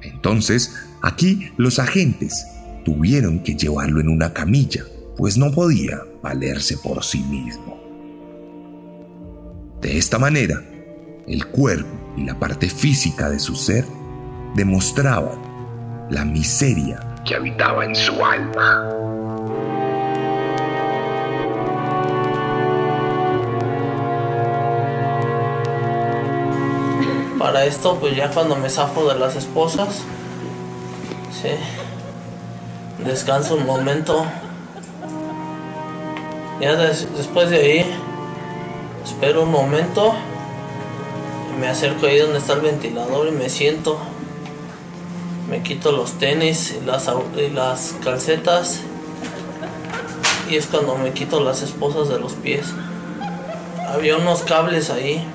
Entonces, 0.01 0.73
aquí 1.01 1.51
los 1.57 1.77
agentes 1.77 2.47
tuvieron 2.85 3.43
que 3.43 3.55
llevarlo 3.55 3.99
en 3.99 4.07
una 4.07 4.31
camilla, 4.31 4.85
pues 5.17 5.37
no 5.37 5.51
podía 5.51 5.99
valerse 6.23 6.77
por 6.77 7.03
sí 7.03 7.21
mismo. 7.23 7.77
De 9.81 9.97
esta 9.97 10.17
manera, 10.19 10.63
el 11.27 11.45
cuerpo 11.47 12.13
y 12.15 12.23
la 12.23 12.39
parte 12.39 12.69
física 12.69 13.29
de 13.29 13.39
su 13.39 13.57
ser 13.57 13.83
demostraban 14.55 16.07
la 16.09 16.23
miseria 16.23 17.15
que 17.25 17.35
habitaba 17.35 17.83
en 17.83 17.93
su 17.93 18.23
alma. 18.23 18.96
Esto, 27.65 27.97
pues 27.99 28.15
ya 28.15 28.29
cuando 28.31 28.55
me 28.55 28.69
zafo 28.69 29.07
de 29.07 29.19
las 29.19 29.35
esposas, 29.35 30.03
sí, 31.31 31.49
descanso 33.03 33.55
un 33.55 33.65
momento. 33.65 34.25
Ya 36.61 36.75
después 36.75 37.49
de 37.49 37.57
ahí, 37.57 37.95
espero 39.03 39.43
un 39.43 39.51
momento, 39.51 40.13
me 41.59 41.67
acerco 41.67 42.07
ahí 42.07 42.19
donde 42.19 42.39
está 42.39 42.53
el 42.53 42.61
ventilador 42.61 43.27
y 43.27 43.31
me 43.31 43.49
siento 43.49 43.99
me 45.49 45.63
quito 45.63 45.93
los 45.93 46.13
tenis 46.13 46.75
y 46.79 46.85
las, 46.85 47.09
las 47.53 47.95
calcetas 48.03 48.81
y 50.49 50.55
es 50.55 50.65
cuando 50.67 50.97
me 50.97 51.13
quito 51.13 51.39
las 51.39 51.61
esposas 51.61 52.09
de 52.09 52.19
los 52.19 52.33
pies. 52.33 52.67
Había 53.87 54.17
unos 54.17 54.41
cables 54.43 54.89
ahí, 54.89 55.25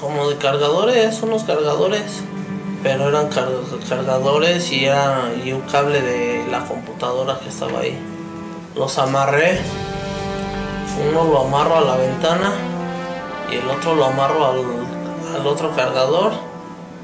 como 0.00 0.28
de 0.28 0.36
cargadores, 0.36 1.22
unos 1.22 1.44
cargadores, 1.44 2.22
pero 2.82 3.08
eran 3.08 3.28
cargadores 3.88 4.70
y 4.70 4.84
era 4.84 5.32
y 5.44 5.52
un 5.52 5.62
cable 5.62 6.00
de 6.00 6.46
la 6.50 6.64
computadora 6.64 7.38
que 7.40 7.48
estaba 7.48 7.80
ahí. 7.80 7.98
Los 8.76 8.98
amarré, 8.98 9.58
uno 11.10 11.24
lo 11.24 11.40
amarro 11.46 11.76
a 11.76 11.80
la 11.80 11.96
ventana 11.96 12.52
y 13.50 13.56
el 13.56 13.68
otro 13.68 13.94
lo 13.94 14.04
amarro 14.06 14.46
al, 14.46 14.60
al 15.36 15.46
otro 15.46 15.74
cargador 15.74 16.32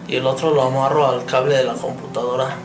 y 0.07 0.17
el 0.17 0.27
otro 0.27 0.55
lo 0.55 0.63
amarro 0.63 1.07
al 1.07 1.25
cable 1.25 1.57
de 1.57 1.65
la 1.65 1.75
computadora. 1.75 2.57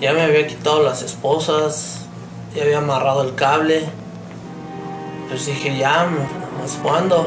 Ya 0.00 0.12
me 0.12 0.22
había 0.22 0.46
quitado 0.46 0.82
las 0.82 1.02
esposas, 1.02 2.06
ya 2.54 2.62
había 2.62 2.78
amarrado 2.78 3.22
el 3.22 3.34
cable. 3.34 3.84
Pues 5.28 5.46
dije, 5.46 5.76
ya, 5.76 6.06
¿hasta 6.62 6.82
cuándo? 6.82 7.26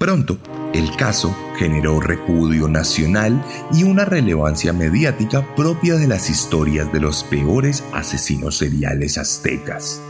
Pronto, 0.00 0.38
el 0.72 0.96
caso 0.96 1.36
generó 1.58 2.00
repudio 2.00 2.68
nacional 2.68 3.44
y 3.70 3.82
una 3.82 4.06
relevancia 4.06 4.72
mediática 4.72 5.54
propia 5.54 5.96
de 5.96 6.06
las 6.06 6.30
historias 6.30 6.90
de 6.90 7.00
los 7.00 7.22
peores 7.22 7.84
asesinos 7.92 8.56
seriales 8.56 9.18
aztecas. 9.18 10.00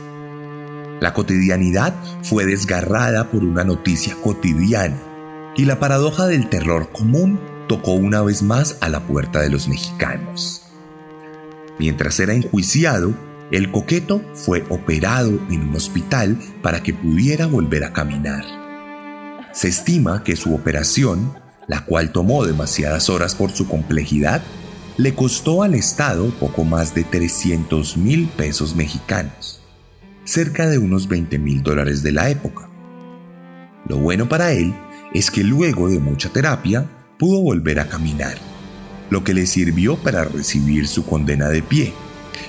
La 1.00 1.12
cotidianidad 1.12 1.92
fue 2.22 2.46
desgarrada 2.46 3.32
por 3.32 3.42
una 3.42 3.64
noticia 3.64 4.14
cotidiana 4.14 4.96
y 5.56 5.64
la 5.64 5.80
paradoja 5.80 6.28
del 6.28 6.48
terror 6.48 6.92
común 6.92 7.40
tocó 7.66 7.94
una 7.94 8.22
vez 8.22 8.44
más 8.44 8.78
a 8.80 8.88
la 8.90 9.00
puerta 9.00 9.40
de 9.40 9.50
los 9.50 9.66
mexicanos. 9.66 10.62
Mientras 11.80 12.20
era 12.20 12.32
enjuiciado, 12.32 13.12
el 13.50 13.72
coqueto 13.72 14.22
fue 14.34 14.64
operado 14.68 15.30
en 15.50 15.68
un 15.68 15.74
hospital 15.74 16.38
para 16.62 16.80
que 16.80 16.94
pudiera 16.94 17.48
volver 17.48 17.82
a 17.82 17.92
caminar. 17.92 18.59
Se 19.52 19.68
estima 19.68 20.22
que 20.22 20.36
su 20.36 20.54
operación, 20.54 21.34
la 21.66 21.84
cual 21.84 22.12
tomó 22.12 22.44
demasiadas 22.44 23.10
horas 23.10 23.34
por 23.34 23.50
su 23.50 23.66
complejidad, 23.66 24.42
le 24.96 25.14
costó 25.14 25.62
al 25.62 25.74
Estado 25.74 26.30
poco 26.38 26.64
más 26.64 26.94
de 26.94 27.04
300 27.04 27.96
mil 27.96 28.28
pesos 28.28 28.76
mexicanos, 28.76 29.60
cerca 30.24 30.68
de 30.68 30.78
unos 30.78 31.08
20 31.08 31.38
mil 31.38 31.62
dólares 31.62 32.02
de 32.02 32.12
la 32.12 32.30
época. 32.30 32.68
Lo 33.88 33.98
bueno 33.98 34.28
para 34.28 34.52
él 34.52 34.74
es 35.14 35.30
que 35.30 35.42
luego 35.42 35.88
de 35.88 35.98
mucha 35.98 36.28
terapia 36.28 36.86
pudo 37.18 37.40
volver 37.40 37.80
a 37.80 37.88
caminar, 37.88 38.36
lo 39.10 39.24
que 39.24 39.34
le 39.34 39.46
sirvió 39.46 39.96
para 39.96 40.24
recibir 40.24 40.86
su 40.86 41.04
condena 41.04 41.48
de 41.48 41.62
pie 41.62 41.92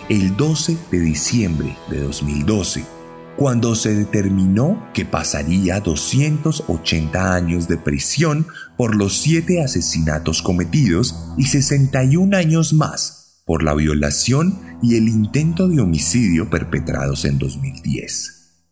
el 0.09 0.35
12 0.35 0.77
de 0.91 0.99
diciembre 0.99 1.75
de 1.89 2.01
2012 2.01 3.00
cuando 3.41 3.73
se 3.73 3.95
determinó 3.95 4.87
que 4.93 5.03
pasaría 5.03 5.79
280 5.79 7.33
años 7.33 7.67
de 7.67 7.75
prisión 7.75 8.45
por 8.77 8.95
los 8.95 9.17
siete 9.17 9.63
asesinatos 9.63 10.43
cometidos 10.43 11.15
y 11.39 11.45
61 11.45 12.37
años 12.37 12.71
más 12.71 13.41
por 13.43 13.63
la 13.63 13.73
violación 13.73 14.59
y 14.83 14.95
el 14.95 15.07
intento 15.07 15.67
de 15.67 15.81
homicidio 15.81 16.51
perpetrados 16.51 17.25
en 17.25 17.39
2010. 17.39 18.67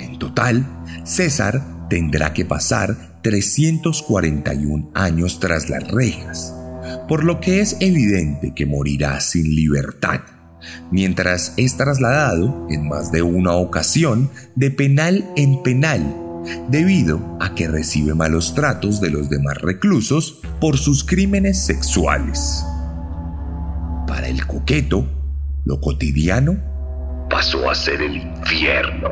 En 0.00 0.18
total, 0.18 0.66
César 1.04 1.86
tendrá 1.88 2.32
que 2.34 2.44
pasar 2.44 3.20
341 3.22 4.90
años 4.94 5.38
tras 5.38 5.70
las 5.70 5.88
rejas, 5.92 6.52
por 7.06 7.22
lo 7.22 7.38
que 7.38 7.60
es 7.60 7.76
evidente 7.78 8.52
que 8.52 8.66
morirá 8.66 9.20
sin 9.20 9.44
libertad 9.54 10.22
mientras 10.90 11.54
es 11.56 11.76
trasladado 11.76 12.66
en 12.70 12.88
más 12.88 13.12
de 13.12 13.22
una 13.22 13.52
ocasión 13.52 14.30
de 14.54 14.70
penal 14.70 15.24
en 15.36 15.62
penal, 15.62 16.16
debido 16.68 17.38
a 17.40 17.54
que 17.54 17.68
recibe 17.68 18.14
malos 18.14 18.54
tratos 18.54 19.00
de 19.00 19.10
los 19.10 19.30
demás 19.30 19.58
reclusos 19.58 20.40
por 20.60 20.78
sus 20.78 21.04
crímenes 21.04 21.64
sexuales. 21.64 22.64
Para 24.06 24.28
el 24.28 24.46
coqueto, 24.46 25.06
lo 25.64 25.80
cotidiano 25.80 26.72
pasó 27.32 27.70
a 27.70 27.74
ser 27.74 28.02
el 28.02 28.16
infierno. 28.16 29.08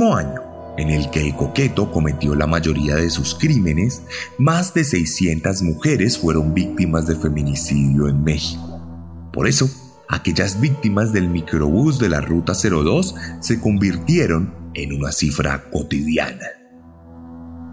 Mismo 0.00 0.16
año 0.16 0.40
en 0.78 0.88
el 0.88 1.10
que 1.10 1.26
el 1.26 1.36
coqueto 1.36 1.92
cometió 1.92 2.34
la 2.34 2.46
mayoría 2.46 2.96
de 2.96 3.10
sus 3.10 3.34
crímenes, 3.34 4.02
más 4.38 4.72
de 4.72 4.84
600 4.84 5.60
mujeres 5.60 6.16
fueron 6.16 6.54
víctimas 6.54 7.06
de 7.06 7.16
feminicidio 7.16 8.08
en 8.08 8.24
México. 8.24 8.80
Por 9.30 9.46
eso, 9.46 9.68
aquellas 10.08 10.58
víctimas 10.58 11.12
del 11.12 11.28
microbús 11.28 11.98
de 11.98 12.08
la 12.08 12.22
Ruta 12.22 12.54
02 12.54 13.14
se 13.40 13.60
convirtieron 13.60 14.54
en 14.72 14.94
una 14.94 15.12
cifra 15.12 15.64
cotidiana. 15.70 16.46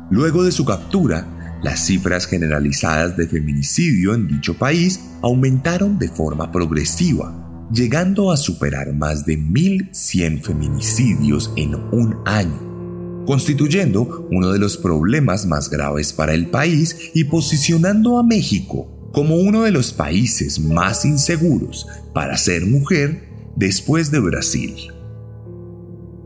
Luego 0.10 0.44
de 0.44 0.52
su 0.52 0.66
captura, 0.66 1.60
las 1.64 1.80
cifras 1.86 2.26
generalizadas 2.26 3.16
de 3.16 3.28
feminicidio 3.28 4.14
en 4.14 4.28
dicho 4.28 4.54
país 4.56 5.00
aumentaron 5.22 5.98
de 5.98 6.10
forma 6.10 6.52
progresiva, 6.52 7.47
llegando 7.72 8.32
a 8.32 8.38
superar 8.38 8.94
más 8.94 9.26
de 9.26 9.38
1.100 9.38 10.42
feminicidios 10.42 11.52
en 11.56 11.76
un 11.76 12.18
año, 12.26 13.26
constituyendo 13.26 14.28
uno 14.32 14.52
de 14.52 14.60
los 14.60 14.78
problemas 14.78 15.46
más 15.46 15.70
graves 15.70 16.14
para 16.14 16.34
el 16.34 16.50
país 16.50 17.12
y 17.14 17.26
posicionando 17.26 18.18
a 18.18 18.24
México 18.24 19.10
como 19.12 19.38
uno 19.38 19.64
de 19.64 19.72
los 19.72 19.94
países 19.94 20.60
más 20.60 21.06
inseguros 21.06 21.88
para 22.14 22.38
ser 22.38 22.66
mujer 22.66 23.30
después 23.56 24.12
de 24.12 24.20
Brasil. 24.20 24.76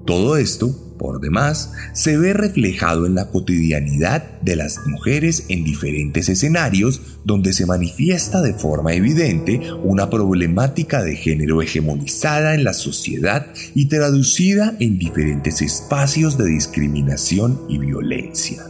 Todo 0.05 0.35
esto, 0.37 0.90
por 1.01 1.19
demás, 1.19 1.73
se 1.93 2.15
ve 2.15 2.33
reflejado 2.33 3.07
en 3.07 3.15
la 3.15 3.29
cotidianidad 3.29 4.39
de 4.41 4.55
las 4.55 4.85
mujeres 4.85 5.45
en 5.49 5.63
diferentes 5.63 6.29
escenarios 6.29 7.01
donde 7.25 7.53
se 7.53 7.65
manifiesta 7.65 8.41
de 8.41 8.53
forma 8.53 8.93
evidente 8.93 9.61
una 9.83 10.09
problemática 10.09 11.01
de 11.01 11.15
género 11.15 11.61
hegemonizada 11.61 12.53
en 12.53 12.63
la 12.63 12.73
sociedad 12.73 13.47
y 13.73 13.85
traducida 13.85 14.75
en 14.79 14.99
diferentes 14.99 15.61
espacios 15.61 16.37
de 16.37 16.45
discriminación 16.45 17.61
y 17.67 17.79
violencia. 17.79 18.63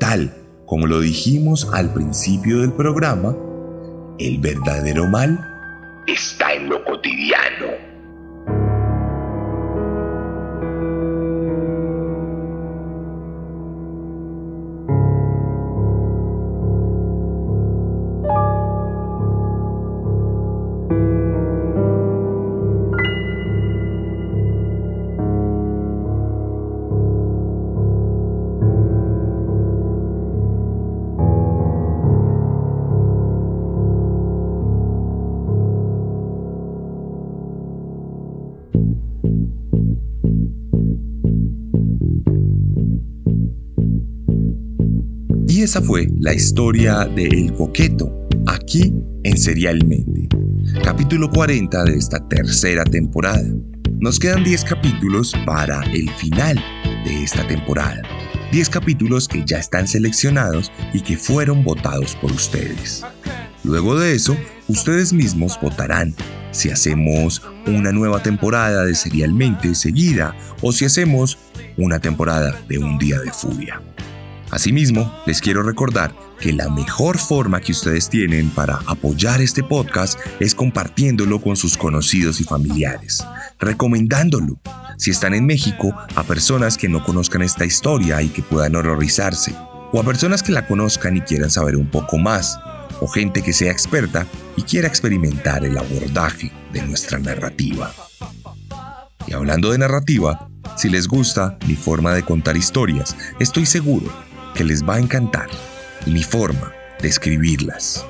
Tal 0.00 0.34
como 0.64 0.86
lo 0.86 1.00
dijimos 1.00 1.68
al 1.74 1.92
principio 1.92 2.62
del 2.62 2.72
programa, 2.72 3.36
el 4.18 4.38
verdadero 4.38 5.06
mal 5.06 5.38
está 6.06 6.54
en 6.54 6.70
lo 6.70 6.82
cotidiano. 6.84 7.71
Esa 45.62 45.80
fue 45.80 46.08
la 46.18 46.34
historia 46.34 47.04
de 47.04 47.28
El 47.28 47.52
Coqueto, 47.54 48.12
aquí 48.46 48.92
en 49.22 49.38
Serialmente, 49.38 50.28
capítulo 50.82 51.30
40 51.30 51.84
de 51.84 51.96
esta 51.96 52.18
tercera 52.28 52.82
temporada. 52.82 53.48
Nos 54.00 54.18
quedan 54.18 54.42
10 54.42 54.64
capítulos 54.64 55.32
para 55.46 55.82
el 55.92 56.10
final 56.10 56.56
de 57.04 57.22
esta 57.22 57.46
temporada. 57.46 58.02
10 58.50 58.70
capítulos 58.70 59.28
que 59.28 59.44
ya 59.46 59.58
están 59.58 59.86
seleccionados 59.86 60.72
y 60.92 61.00
que 61.00 61.16
fueron 61.16 61.62
votados 61.62 62.16
por 62.16 62.32
ustedes. 62.32 63.04
Luego 63.62 63.96
de 63.96 64.16
eso, 64.16 64.36
ustedes 64.66 65.12
mismos 65.12 65.56
votarán 65.62 66.12
si 66.50 66.70
hacemos 66.70 67.40
una 67.68 67.92
nueva 67.92 68.20
temporada 68.20 68.84
de 68.84 68.96
Serialmente 68.96 69.76
seguida 69.76 70.34
o 70.60 70.72
si 70.72 70.86
hacemos 70.86 71.38
una 71.76 72.00
temporada 72.00 72.60
de 72.68 72.78
Un 72.78 72.98
Día 72.98 73.20
de 73.20 73.30
Furia. 73.30 73.80
Asimismo, 74.52 75.10
les 75.24 75.40
quiero 75.40 75.62
recordar 75.62 76.14
que 76.38 76.52
la 76.52 76.68
mejor 76.68 77.16
forma 77.16 77.62
que 77.62 77.72
ustedes 77.72 78.10
tienen 78.10 78.50
para 78.50 78.80
apoyar 78.86 79.40
este 79.40 79.62
podcast 79.62 80.18
es 80.40 80.54
compartiéndolo 80.54 81.40
con 81.40 81.56
sus 81.56 81.78
conocidos 81.78 82.38
y 82.38 82.44
familiares, 82.44 83.24
recomendándolo, 83.58 84.60
si 84.98 85.10
están 85.10 85.32
en 85.32 85.46
México, 85.46 85.94
a 86.16 86.22
personas 86.22 86.76
que 86.76 86.90
no 86.90 87.02
conozcan 87.02 87.40
esta 87.40 87.64
historia 87.64 88.20
y 88.20 88.28
que 88.28 88.42
puedan 88.42 88.76
horrorizarse, 88.76 89.54
o 89.90 89.98
a 89.98 90.04
personas 90.04 90.42
que 90.42 90.52
la 90.52 90.66
conozcan 90.66 91.16
y 91.16 91.22
quieran 91.22 91.50
saber 91.50 91.74
un 91.74 91.90
poco 91.90 92.18
más, 92.18 92.60
o 93.00 93.08
gente 93.08 93.40
que 93.40 93.54
sea 93.54 93.72
experta 93.72 94.26
y 94.58 94.64
quiera 94.64 94.86
experimentar 94.86 95.64
el 95.64 95.78
abordaje 95.78 96.52
de 96.74 96.82
nuestra 96.82 97.18
narrativa. 97.18 97.90
Y 99.26 99.32
hablando 99.32 99.72
de 99.72 99.78
narrativa, 99.78 100.50
si 100.76 100.90
les 100.90 101.08
gusta 101.08 101.56
mi 101.66 101.74
forma 101.74 102.12
de 102.12 102.22
contar 102.22 102.54
historias, 102.58 103.16
estoy 103.40 103.64
seguro 103.64 104.12
que 104.54 104.64
les 104.64 104.82
va 104.82 104.96
a 104.96 105.00
encantar 105.00 105.48
mi 106.06 106.22
forma 106.22 106.72
de 107.00 107.08
escribirlas. 107.08 108.04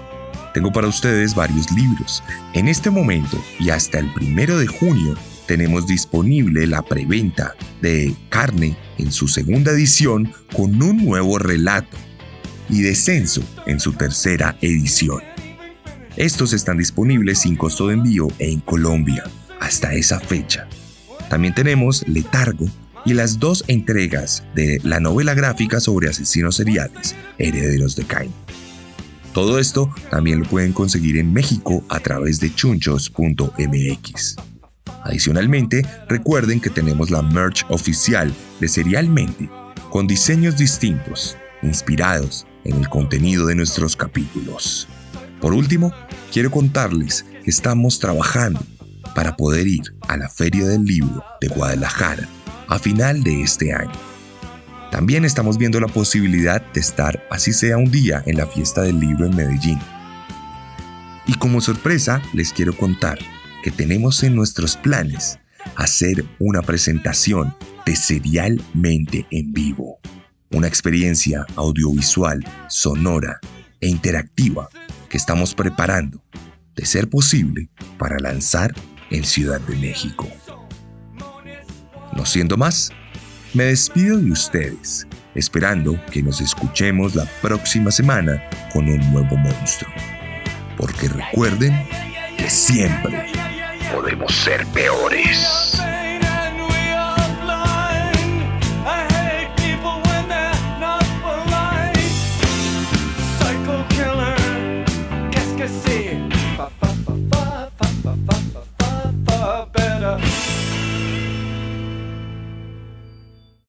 Tengo 0.55 0.71
para 0.71 0.89
ustedes 0.89 1.35
varios 1.35 1.71
libros. 1.73 2.23
En 2.53 2.69
este 2.69 2.91
momento 2.91 3.43
y 3.59 3.71
hasta 3.71 3.99
el 3.99 4.13
primero 4.13 4.59
de 4.59 4.67
junio 4.67 5.17
tenemos 5.47 5.87
disponible 5.87 6.67
la 6.67 6.83
preventa 6.83 7.55
de 7.81 8.15
Carne 8.29 8.77
en 8.99 9.13
su 9.13 9.29
segunda 9.29 9.73
edición 9.73 10.33
con 10.55 10.81
un 10.83 11.05
nuevo 11.05 11.39
relato 11.39 11.97
y 12.69 12.83
Descenso 12.83 13.43
en 13.67 13.81
su 13.81 13.93
tercera 13.93 14.57
edición. 14.61 15.23
Estos 16.17 16.53
están 16.53 16.77
disponibles 16.77 17.41
sin 17.41 17.57
costo 17.57 17.89
de 17.89 17.95
envío 17.95 18.29
en 18.39 18.61
Colombia 18.61 19.25
hasta 19.61 19.95
esa 19.95 20.21
fecha. 20.21 20.69
También 21.31 21.55
tenemos 21.55 22.07
Letargo 22.07 22.67
y 23.05 23.15
las 23.15 23.39
dos 23.39 23.65
entregas 23.69 24.45
de 24.55 24.81
la 24.85 25.01
novela 25.01 25.35
gráfica 25.35 25.81
sobre 25.81 26.09
asesinos 26.09 26.57
seriales, 26.57 27.15
Herederos 27.39 27.97
de 27.97 28.05
Cain. 28.05 28.33
Todo 29.33 29.59
esto 29.59 29.93
también 30.11 30.41
lo 30.41 30.49
pueden 30.49 30.73
conseguir 30.73 31.17
en 31.17 31.33
México 31.33 31.83
a 31.89 32.01
través 32.01 32.39
de 32.39 32.55
chunchos.mx. 32.55 34.37
Adicionalmente, 35.05 35.83
recuerden 36.09 36.61
que 36.61 36.71
tenemos 36.71 37.11
la 37.11 37.23
merch 37.23 37.65
oficial 37.71 38.33
de 38.61 38.69
Serialmente, 38.69 39.49
con 39.91 40.07
diseños 40.07 40.59
distintos, 40.59 41.37
inspirados 41.63 42.47
en 42.65 42.77
el 42.77 42.89
contenido 42.89 43.47
de 43.47 43.55
nuestros 43.55 43.97
capítulos. 43.97 44.87
Por 45.41 45.55
último, 45.55 45.93
quiero 46.31 46.51
contarles 46.51 47.25
que 47.43 47.51
estamos 47.51 47.99
trabajando 47.99 48.61
para 49.15 49.37
poder 49.37 49.67
ir 49.67 49.83
a 50.09 50.17
la 50.17 50.29
Feria 50.29 50.67
del 50.69 50.85
Libro 50.85 51.25
de 51.41 51.49
Guadalajara 51.49 52.29
a 52.73 52.79
final 52.79 53.23
de 53.23 53.43
este 53.43 53.75
año. 53.75 53.93
También 54.91 55.27
estamos 55.27 55.59
viendo 55.59 55.79
la 55.79 55.89
posibilidad 55.89 56.63
de 56.73 56.81
estar, 56.81 57.23
así 57.31 57.53
sea 57.53 57.77
un 57.77 57.91
día, 57.91 58.23
en 58.25 58.39
la 58.39 58.47
fiesta 58.47 58.81
del 58.81 58.99
libro 58.99 59.27
en 59.27 59.37
Medellín. 59.37 59.79
Y 61.27 61.35
como 61.35 61.61
sorpresa, 61.61 62.23
les 62.33 62.51
quiero 62.51 62.75
contar 62.75 63.19
que 63.63 63.71
tenemos 63.71 64.23
en 64.23 64.35
nuestros 64.35 64.79
planes 64.79 65.39
hacer 65.77 66.25
una 66.39 66.63
presentación 66.63 67.55
de 67.85 67.95
Serialmente 67.95 69.27
en 69.31 69.53
vivo. 69.53 69.99
Una 70.51 70.67
experiencia 70.67 71.45
audiovisual, 71.57 72.43
sonora 72.71 73.39
e 73.83 73.89
interactiva 73.89 74.71
que 75.11 75.19
estamos 75.19 75.55
preparando, 75.55 76.23
de 76.75 76.87
ser 76.87 77.11
posible, 77.11 77.69
para 77.99 78.19
lanzar 78.19 78.75
en 79.11 79.25
Ciudad 79.25 79.61
de 79.61 79.77
México. 79.77 80.27
No 82.13 82.27
siendo 82.27 82.57
más, 82.57 82.91
me 83.55 83.65
despido 83.65 84.19
de 84.19 84.31
ustedes, 84.31 85.07
esperando 85.35 85.99
que 86.11 86.23
nos 86.23 86.41
escuchemos 86.41 87.15
la 87.15 87.25
próxima 87.41 87.91
semana 87.91 88.43
con 88.73 88.89
un 88.89 89.13
nuevo 89.13 89.37
monstruo. 89.37 89.93
Porque 90.77 91.09
recuerden 91.09 91.75
que 92.37 92.49
siempre 92.49 93.27
podemos 93.93 94.35
ser 94.35 94.67
peores. 94.69 95.83